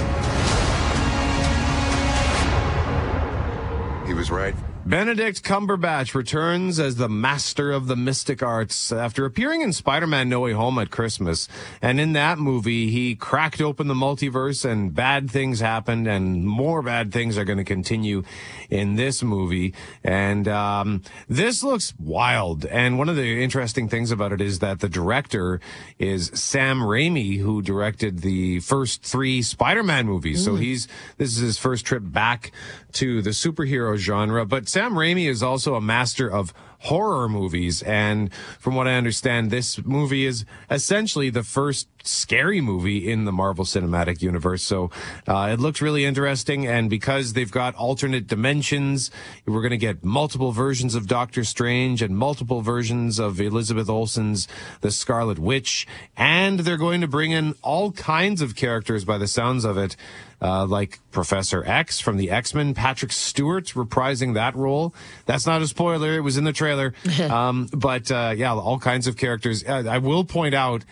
He 4.05 4.13
was 4.13 4.29
right. 4.29 4.55
Benedict 4.85 5.43
Cumberbatch 5.43 6.15
returns 6.15 6.79
as 6.79 6.95
the 6.95 7.09
master 7.09 7.71
of 7.71 7.85
the 7.85 7.95
mystic 7.95 8.41
arts 8.41 8.91
after 8.91 9.23
appearing 9.23 9.61
in 9.61 9.71
Spider-Man 9.71 10.29
No 10.29 10.39
Way 10.39 10.53
Home 10.53 10.79
at 10.79 10.89
Christmas. 10.89 11.47
And 11.79 11.99
in 11.99 12.13
that 12.13 12.39
movie, 12.39 12.89
he 12.89 13.13
cracked 13.13 13.61
open 13.61 13.87
the 13.87 13.93
multiverse 13.93 14.67
and 14.67 14.95
bad 14.95 15.29
things 15.29 15.59
happened 15.59 16.07
and 16.07 16.43
more 16.43 16.81
bad 16.81 17.11
things 17.11 17.37
are 17.37 17.45
going 17.45 17.59
to 17.59 17.63
continue 17.63 18.23
in 18.71 18.95
this 18.95 19.21
movie. 19.21 19.75
And 20.03 20.47
um, 20.47 21.03
this 21.27 21.61
looks 21.61 21.93
wild. 21.99 22.65
And 22.65 22.97
one 22.97 23.09
of 23.09 23.15
the 23.15 23.43
interesting 23.43 23.89
things 23.89 24.09
about 24.09 24.31
it 24.31 24.41
is 24.41 24.57
that 24.59 24.79
the 24.79 24.89
director 24.89 25.59
is 25.99 26.31
Sam 26.33 26.79
Raimi, 26.79 27.37
who 27.39 27.61
directed 27.61 28.21
the 28.21 28.59
first 28.61 29.03
three 29.03 29.43
Spider-Man 29.43 30.07
movies. 30.07 30.43
So 30.43 30.55
he's, 30.55 30.87
this 31.17 31.29
is 31.29 31.43
his 31.43 31.57
first 31.59 31.85
trip 31.85 32.01
back 32.05 32.51
to 32.93 33.21
the 33.21 33.31
superhero 33.31 33.95
genre. 33.95 34.45
But 34.45 34.67
Sam 34.69 34.93
Raimi 34.93 35.27
is 35.27 35.41
also 35.41 35.75
a 35.75 35.81
master 35.81 36.29
of 36.29 36.53
horror 36.79 37.27
movies. 37.27 37.81
And 37.83 38.33
from 38.59 38.75
what 38.75 38.87
I 38.87 38.93
understand, 38.93 39.51
this 39.51 39.83
movie 39.83 40.25
is 40.25 40.45
essentially 40.69 41.29
the 41.29 41.43
first 41.43 41.87
scary 42.03 42.61
movie 42.61 43.09
in 43.09 43.25
the 43.25 43.31
Marvel 43.31 43.65
Cinematic 43.65 44.21
Universe. 44.21 44.63
So 44.63 44.89
uh, 45.27 45.49
it 45.51 45.59
looks 45.59 45.81
really 45.81 46.05
interesting. 46.05 46.65
And 46.67 46.89
because 46.89 47.33
they've 47.33 47.51
got 47.51 47.75
alternate 47.75 48.27
dimensions, 48.27 49.11
we're 49.45 49.61
going 49.61 49.71
to 49.71 49.77
get 49.77 50.03
multiple 50.03 50.51
versions 50.51 50.95
of 50.95 51.07
Doctor 51.07 51.43
Strange 51.43 52.01
and 52.01 52.17
multiple 52.17 52.61
versions 52.61 53.19
of 53.19 53.39
Elizabeth 53.39 53.89
Olsen's 53.89 54.47
The 54.81 54.91
Scarlet 54.91 55.39
Witch. 55.39 55.87
And 56.17 56.59
they're 56.59 56.77
going 56.77 57.01
to 57.01 57.07
bring 57.07 57.31
in 57.31 57.55
all 57.61 57.91
kinds 57.91 58.41
of 58.41 58.55
characters 58.55 59.05
by 59.05 59.17
the 59.17 59.27
sounds 59.27 59.65
of 59.65 59.77
it. 59.77 59.95
Uh, 60.41 60.65
like 60.65 60.99
Professor 61.11 61.65
X 61.65 61.99
from 61.99 62.15
the 62.15 62.31
X 62.31 62.53
Men, 62.53 62.73
Patrick 62.73 63.11
Stewart 63.11 63.65
reprising 63.75 64.35
that 64.35 64.55
role. 64.55 64.95
That's 65.25 65.45
not 65.45 65.61
a 65.61 65.67
spoiler; 65.67 66.13
it 66.13 66.21
was 66.21 66.37
in 66.37 66.45
the 66.45 66.53
trailer. 66.53 66.93
um, 67.29 67.67
but 67.73 68.09
uh, 68.09 68.33
yeah, 68.37 68.53
all 68.53 68.79
kinds 68.79 69.05
of 69.07 69.17
characters. 69.17 69.65
Uh, 69.65 69.83
I 69.89 69.97
will 69.97 70.23
point 70.23 70.55
out 70.55 70.85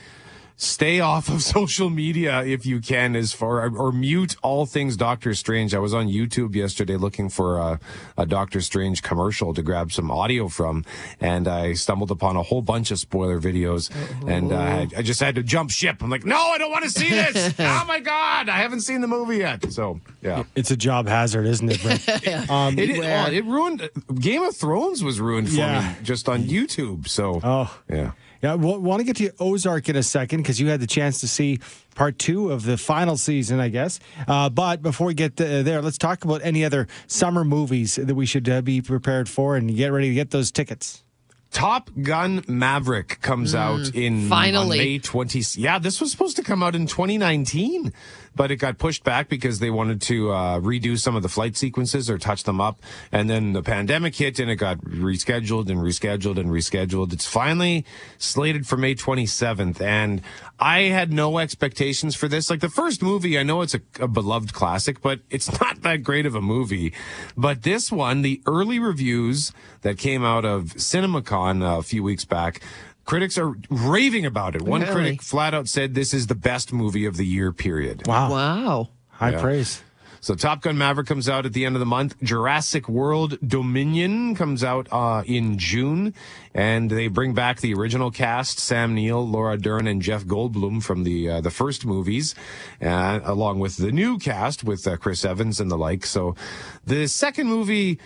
stay 0.57 0.99
off 0.99 1.29
of 1.29 1.41
social 1.57 1.89
media 1.89 2.43
if 2.43 2.65
you 2.65 2.81
can 2.81 3.15
as 3.15 3.31
far 3.31 3.69
or 3.75 3.91
mute 3.91 4.35
all 4.41 4.65
things 4.65 4.97
doctor 4.97 5.33
strange. 5.33 5.73
I 5.73 5.79
was 5.79 5.93
on 5.93 6.07
youtube 6.07 6.55
yesterday 6.55 6.97
looking 6.97 7.29
for 7.29 7.59
a, 7.59 7.79
a, 8.17 8.25
doctor 8.25 8.59
strange 8.59 9.03
commercial 9.03 9.53
to 9.53 9.61
grab 9.61 9.91
some 9.91 10.09
audio 10.11 10.47
from 10.47 10.83
and 11.21 11.47
i 11.47 11.73
stumbled 11.73 12.11
upon 12.11 12.35
a 12.35 12.41
whole 12.41 12.61
bunch 12.61 12.91
of 12.91 12.99
spoiler 12.99 13.39
videos 13.39 13.91
oh. 14.23 14.27
and 14.27 14.51
uh, 14.51 14.57
I, 14.57 14.87
I, 14.97 15.01
just 15.01 15.19
had 15.19 15.35
to 15.35 15.43
jump 15.43 15.69
ship. 15.69 16.01
I'm 16.01 16.09
like 16.09 16.25
no 16.25 16.35
i 16.35 16.57
don't 16.57 16.71
want 16.71 16.83
to 16.83 16.89
see 16.89 17.09
this. 17.09 17.53
Oh 17.77 17.85
my 17.87 17.99
god 17.99 18.49
i 18.49 18.57
haven't 18.57 18.81
seen 18.81 19.01
the 19.01 19.07
movie 19.07 19.37
yet. 19.37 19.71
So 19.71 20.01
yeah. 20.21 20.43
It's 20.55 20.71
a 20.71 20.77
job 20.77 21.07
hazard 21.07 21.45
isn't 21.45 21.69
it? 21.71 22.47
Um, 22.49 22.77
it, 22.79 22.89
it, 22.89 22.99
oh, 22.99 23.31
it, 23.31 23.45
ruined 23.45 23.89
game 24.19 24.43
of 24.43 24.55
thrones 24.55 25.03
was 25.03 25.19
ruined 25.19 25.49
for 25.49 25.55
yeah. 25.55 25.95
me 25.99 26.03
just 26.03 26.27
on 26.27 26.43
youtube 26.43 27.07
so 27.07 27.39
oh. 27.43 27.79
yeah 27.89 28.11
yeah, 28.41 28.53
we'll, 28.55 28.79
want 28.79 28.99
to 28.99 29.03
get 29.03 29.17
to 29.17 29.31
Ozark 29.39 29.89
in 29.89 29.95
a 29.95 30.03
second 30.03 30.41
because 30.41 30.59
you 30.59 30.67
had 30.67 30.79
the 30.79 30.87
chance 30.87 31.19
to 31.21 31.27
see 31.27 31.59
part 31.95 32.19
two 32.19 32.51
of 32.51 32.63
the 32.63 32.77
final 32.77 33.17
season, 33.17 33.59
I 33.59 33.69
guess. 33.69 33.99
Uh, 34.27 34.49
but 34.49 34.81
before 34.81 35.07
we 35.07 35.13
get 35.13 35.39
uh, 35.41 35.63
there, 35.63 35.81
let's 35.81 35.97
talk 35.97 36.23
about 36.23 36.41
any 36.43 36.63
other 36.63 36.87
summer 37.07 37.43
movies 37.43 37.95
that 37.95 38.15
we 38.15 38.25
should 38.25 38.47
uh, 38.47 38.61
be 38.61 38.81
prepared 38.81 39.27
for 39.27 39.55
and 39.55 39.75
get 39.75 39.91
ready 39.91 40.09
to 40.09 40.15
get 40.15 40.31
those 40.31 40.51
tickets. 40.51 41.03
Top 41.51 41.89
Gun 42.01 42.43
Maverick 42.47 43.21
comes 43.21 43.53
mm, 43.53 43.57
out 43.57 43.95
in 43.95 44.27
finally 44.27 44.77
May 44.77 44.99
20. 44.99 45.43
Yeah, 45.55 45.79
this 45.79 46.01
was 46.01 46.11
supposed 46.11 46.35
to 46.35 46.43
come 46.43 46.61
out 46.61 46.75
in 46.75 46.87
2019 46.87 47.93
but 48.37 48.51
it 48.51 48.57
got 48.57 48.77
pushed 48.77 49.03
back 49.03 49.27
because 49.27 49.59
they 49.59 49.71
wanted 49.71 49.99
to 50.03 50.31
uh, 50.31 50.59
redo 50.59 50.97
some 50.97 51.15
of 51.15 51.23
the 51.23 51.29
flight 51.29 51.57
sequences 51.57 52.09
or 52.09 52.17
touch 52.17 52.43
them 52.43 52.61
up. 52.61 52.81
And 53.11 53.29
then 53.29 53.53
the 53.53 53.63
pandemic 53.63 54.15
hit 54.15 54.39
and 54.39 54.49
it 54.49 54.57
got 54.57 54.77
rescheduled 54.81 55.69
and 55.69 55.79
rescheduled 55.79 56.37
and 56.39 56.49
rescheduled. 56.49 57.11
It's 57.11 57.25
finally 57.25 57.83
slated 58.19 58.67
for 58.67 58.77
May 58.77 58.93
27th. 58.95 59.81
And 59.81 60.21
I 60.59 60.83
had 60.83 61.11
no 61.11 61.39
expectations 61.39 62.15
for 62.15 62.27
this. 62.27 62.49
Like 62.49 62.61
the 62.61 62.69
first 62.69 63.01
movie, 63.01 63.37
I 63.37 63.43
know 63.43 63.61
it's 63.61 63.73
a, 63.73 63.81
a 63.99 64.07
beloved 64.07 64.53
classic, 64.53 65.01
but 65.01 65.19
it's 65.29 65.51
not 65.61 65.81
that 65.81 66.03
great 66.03 66.27
of 66.27 66.35
a 66.35 66.41
movie. 66.41 66.93
But 67.35 67.63
this 67.63 67.91
one, 67.91 68.21
the 68.21 68.41
early 68.45 68.77
reviews 68.77 69.51
that 69.81 69.97
came 69.97 70.23
out 70.23 70.45
of 70.45 70.75
CinemaCon 70.75 71.79
a 71.79 71.81
few 71.81 72.03
weeks 72.03 72.25
back, 72.25 72.61
Critics 73.07 73.37
are 73.37 73.53
raving 73.69 74.25
about 74.25 74.55
it. 74.55 74.61
One 74.61 74.81
Really? 74.81 74.93
critic 74.93 75.21
flat 75.23 75.53
out 75.55 75.67
said 75.67 75.95
this 75.95 76.13
is 76.13 76.27
the 76.27 76.35
best 76.35 76.71
movie 76.73 77.05
of 77.05 77.17
the 77.17 77.25
year, 77.25 77.51
period. 77.53 78.05
Wow. 78.05 78.29
Wow. 78.31 78.89
High 79.09 79.31
Yeah. 79.31 79.41
praise. 79.41 79.81
So 80.19 80.35
Top 80.35 80.61
Gun 80.61 80.77
Maverick 80.77 81.07
comes 81.07 81.29
out 81.29 81.45
at 81.45 81.53
the 81.53 81.63
end 81.63 81.75
of 81.75 81.79
the 81.79 81.85
month. 81.85 82.15
Jurassic 82.21 82.89
World 82.89 83.37
Dominion 83.47 84.35
comes 84.35 84.61
out 84.63 84.87
uh, 84.91 85.23
in 85.25 85.57
June, 85.57 86.13
and 86.53 86.89
they 86.89 87.07
bring 87.07 87.33
back 87.33 87.61
the 87.61 87.73
original 87.75 88.11
cast: 88.11 88.59
Sam 88.59 88.93
Neill, 88.95 89.25
Laura 89.25 89.57
Dern, 89.57 89.87
and 89.87 90.01
Jeff 90.01 90.25
Goldblum 90.25 90.83
from 90.83 91.03
the 91.05 91.29
uh, 91.29 91.41
the 91.41 91.51
first 91.51 91.85
movies, 91.85 92.35
uh, 92.81 93.19
along 93.23 93.59
with 93.59 93.77
the 93.77 93.91
new 93.91 94.17
cast 94.17 94.63
with 94.65 94.85
uh, 94.85 94.97
Chris 94.97 95.23
Evans 95.23 95.61
and 95.61 95.71
the 95.71 95.77
like. 95.77 96.05
So 96.05 96.35
the 96.83 97.07
second 97.07 97.47
movie 97.47 97.99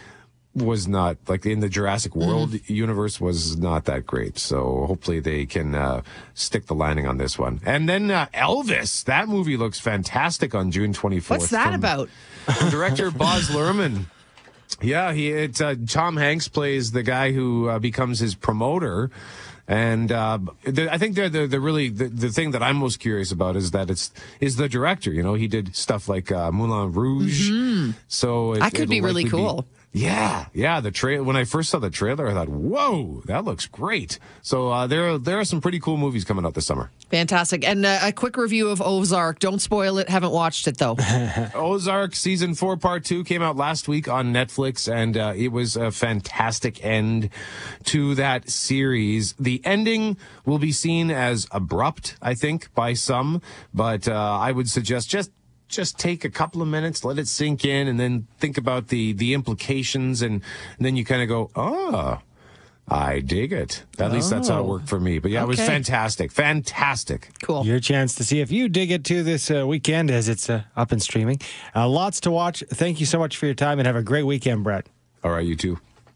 was 0.54 0.88
not 0.88 1.18
like 1.28 1.46
in 1.46 1.62
the 1.62 1.70
Jurassic 1.70 2.16
World 2.16 2.52
mm. 2.52 2.70
universe 2.70 3.22
was 3.22 3.58
not 3.58 3.86
that 3.86 4.06
great. 4.06 4.38
So 4.38 4.86
hopefully 4.86 5.20
they 5.20 5.46
can 5.46 5.76
uh, 5.76 6.02
stick 6.34 6.66
the 6.66 6.76
landing 6.76 7.08
on 7.08 7.18
this 7.18 7.40
one. 7.40 7.62
And 7.66 7.88
then 7.88 8.12
uh, 8.12 8.28
Elvis, 8.34 9.04
that 9.06 9.30
movie 9.30 9.56
looks 9.56 9.80
fantastic 9.80 10.54
on 10.54 10.72
June 10.72 10.94
24th. 10.94 11.30
What's 11.30 11.50
that 11.50 11.66
from, 11.66 11.76
about? 11.76 12.10
From 12.46 12.70
director 12.70 13.12
Baz 13.12 13.50
Luhrmann. 13.50 14.06
Yeah, 14.82 15.14
he 15.14 15.30
it's 15.30 15.62
uh, 15.62 15.76
Tom 15.88 16.18
Hanks 16.18 16.48
plays 16.48 16.92
the 16.92 17.04
guy 17.04 17.32
who 17.32 17.70
uh, 17.70 17.80
becomes 17.80 18.20
his 18.20 18.36
promoter. 18.36 19.12
And 19.68 20.12
uh, 20.12 20.40
the, 20.64 20.92
I 20.92 20.98
think 20.98 21.16
they're 21.16 21.30
the, 21.30 21.48
the 21.48 21.60
really 21.60 21.90
the, 21.90 22.08
the 22.08 22.30
thing 22.30 22.52
that 22.52 22.64
I'm 22.64 22.78
most 22.78 23.00
curious 23.00 23.32
about 23.32 23.56
is 23.56 23.72
that 23.72 23.90
it's 23.90 24.12
is 24.40 24.56
the 24.58 24.68
director. 24.68 25.12
You 25.12 25.24
know, 25.24 25.36
he 25.36 25.48
did 25.48 25.76
stuff 25.76 26.10
like 26.10 26.32
uh, 26.32 26.52
Moulin 26.52 26.92
Rouge, 26.92 27.50
mm-hmm. 27.50 27.92
so 28.08 28.54
it, 28.54 28.60
that 28.60 28.74
could 28.74 28.90
be 28.90 29.02
really 29.02 29.26
cool. 29.26 29.62
Be, 29.62 29.68
yeah, 29.94 30.46
yeah. 30.54 30.80
The 30.80 30.92
trail 30.92 31.24
when 31.24 31.36
I 31.36 31.44
first 31.44 31.70
saw 31.70 31.80
the 31.80 31.90
trailer, 31.90 32.30
I 32.30 32.34
thought, 32.34 32.48
"Whoa, 32.48 33.22
that 33.26 33.44
looks 33.44 33.66
great." 33.66 34.20
So 34.42 34.70
uh, 34.70 34.88
there, 34.88 35.10
are, 35.10 35.18
there 35.18 35.38
are 35.38 35.44
some 35.44 35.60
pretty 35.60 35.82
cool 35.82 35.98
movies 35.98 36.24
coming 36.24 36.46
out 36.46 36.54
this 36.54 36.66
summer. 36.66 36.92
Fantastic, 37.10 37.68
and 37.68 37.86
uh, 37.86 38.00
a 38.02 38.14
quick 38.14 38.38
review 38.38 38.70
of 38.70 38.82
Ozark. 38.82 39.40
Don't 39.40 39.60
spoil 39.60 39.98
it. 39.98 40.08
Haven't 40.08 40.32
watched 40.32 40.68
it 40.68 40.78
though. 40.78 40.96
Ozark 41.56 42.16
season 42.16 42.56
four, 42.56 42.78
part 42.78 43.04
two 43.04 43.26
came 43.26 43.42
out 43.42 43.58
last 43.58 43.90
week 43.90 44.08
on 44.08 44.32
Netflix, 44.32 44.90
and 44.90 45.18
uh, 45.18 45.34
it 45.36 45.50
was 45.50 45.76
a 45.76 45.92
fantastic 45.92 46.84
end 46.86 47.30
to 47.86 48.16
that 48.16 48.50
series. 48.50 49.34
The 49.34 49.62
ending 49.66 50.16
will 50.46 50.60
be 50.60 50.72
seen 50.72 51.12
as 51.12 51.48
abrupt, 51.52 52.16
I 52.22 52.34
think, 52.34 52.74
by 52.74 52.94
some, 52.94 53.42
but 53.74 54.08
uh, 54.08 54.14
I 54.14 54.54
would 54.54 54.70
suggest 54.70 55.10
just 55.10 55.32
just 55.72 55.98
take 55.98 56.24
a 56.26 56.30
couple 56.30 56.62
of 56.62 56.68
minutes, 56.68 57.04
let 57.04 57.18
it 57.18 57.28
sink 57.28 57.66
in, 57.66 57.88
and 57.88 58.00
then 58.00 58.28
think 58.38 58.58
about 58.58 58.90
the 58.90 59.14
the 59.14 59.34
implications, 59.34 60.22
and, 60.22 60.42
and 60.78 60.86
then 60.86 60.96
you 60.96 61.06
kind 61.06 61.22
of 61.22 61.28
go, 61.28 61.52
oh. 61.56 62.20
I 62.88 63.22
dig 63.22 63.54
it. 63.54 63.86
At 64.00 64.12
oh. 64.12 64.16
least 64.16 64.30
that's 64.30 64.50
how 64.50 64.60
it 64.60 64.68
worked 64.68 64.90
for 64.90 65.00
me. 65.00 65.20
But 65.20 65.32
yeah, 65.32 65.44
okay. 65.44 65.46
it 65.46 65.48
was 65.48 65.60
fantastic. 65.62 66.30
Fantastic. 66.30 67.30
Cool. 67.42 67.66
Your 67.66 67.80
chance 67.80 68.16
to 68.16 68.26
see 68.26 68.42
if 68.42 68.52
you 68.52 68.68
dig 68.68 68.92
it 68.92 69.06
too 69.06 69.24
this 69.24 69.50
uh, 69.50 69.66
weekend 69.66 70.12
as 70.12 70.28
it's 70.28 70.50
uh, 70.50 70.64
up 70.76 70.92
and 70.92 71.02
streaming. 71.02 71.40
Uh, 71.74 71.88
lots 71.88 72.20
to 72.22 72.32
watch. 72.32 72.66
Thank 72.70 73.00
you 73.00 73.06
so 73.06 73.18
much 73.18 73.38
for 73.38 73.46
your 73.46 73.56
time 73.56 73.80
and 73.80 73.86
have 73.86 73.96
a 73.96 74.04
great 74.04 74.24
weekend, 74.24 74.66
Brett. 74.66 74.88
All 75.24 75.32
right, 75.32 75.46
you 75.46 75.56
too. 75.56 75.80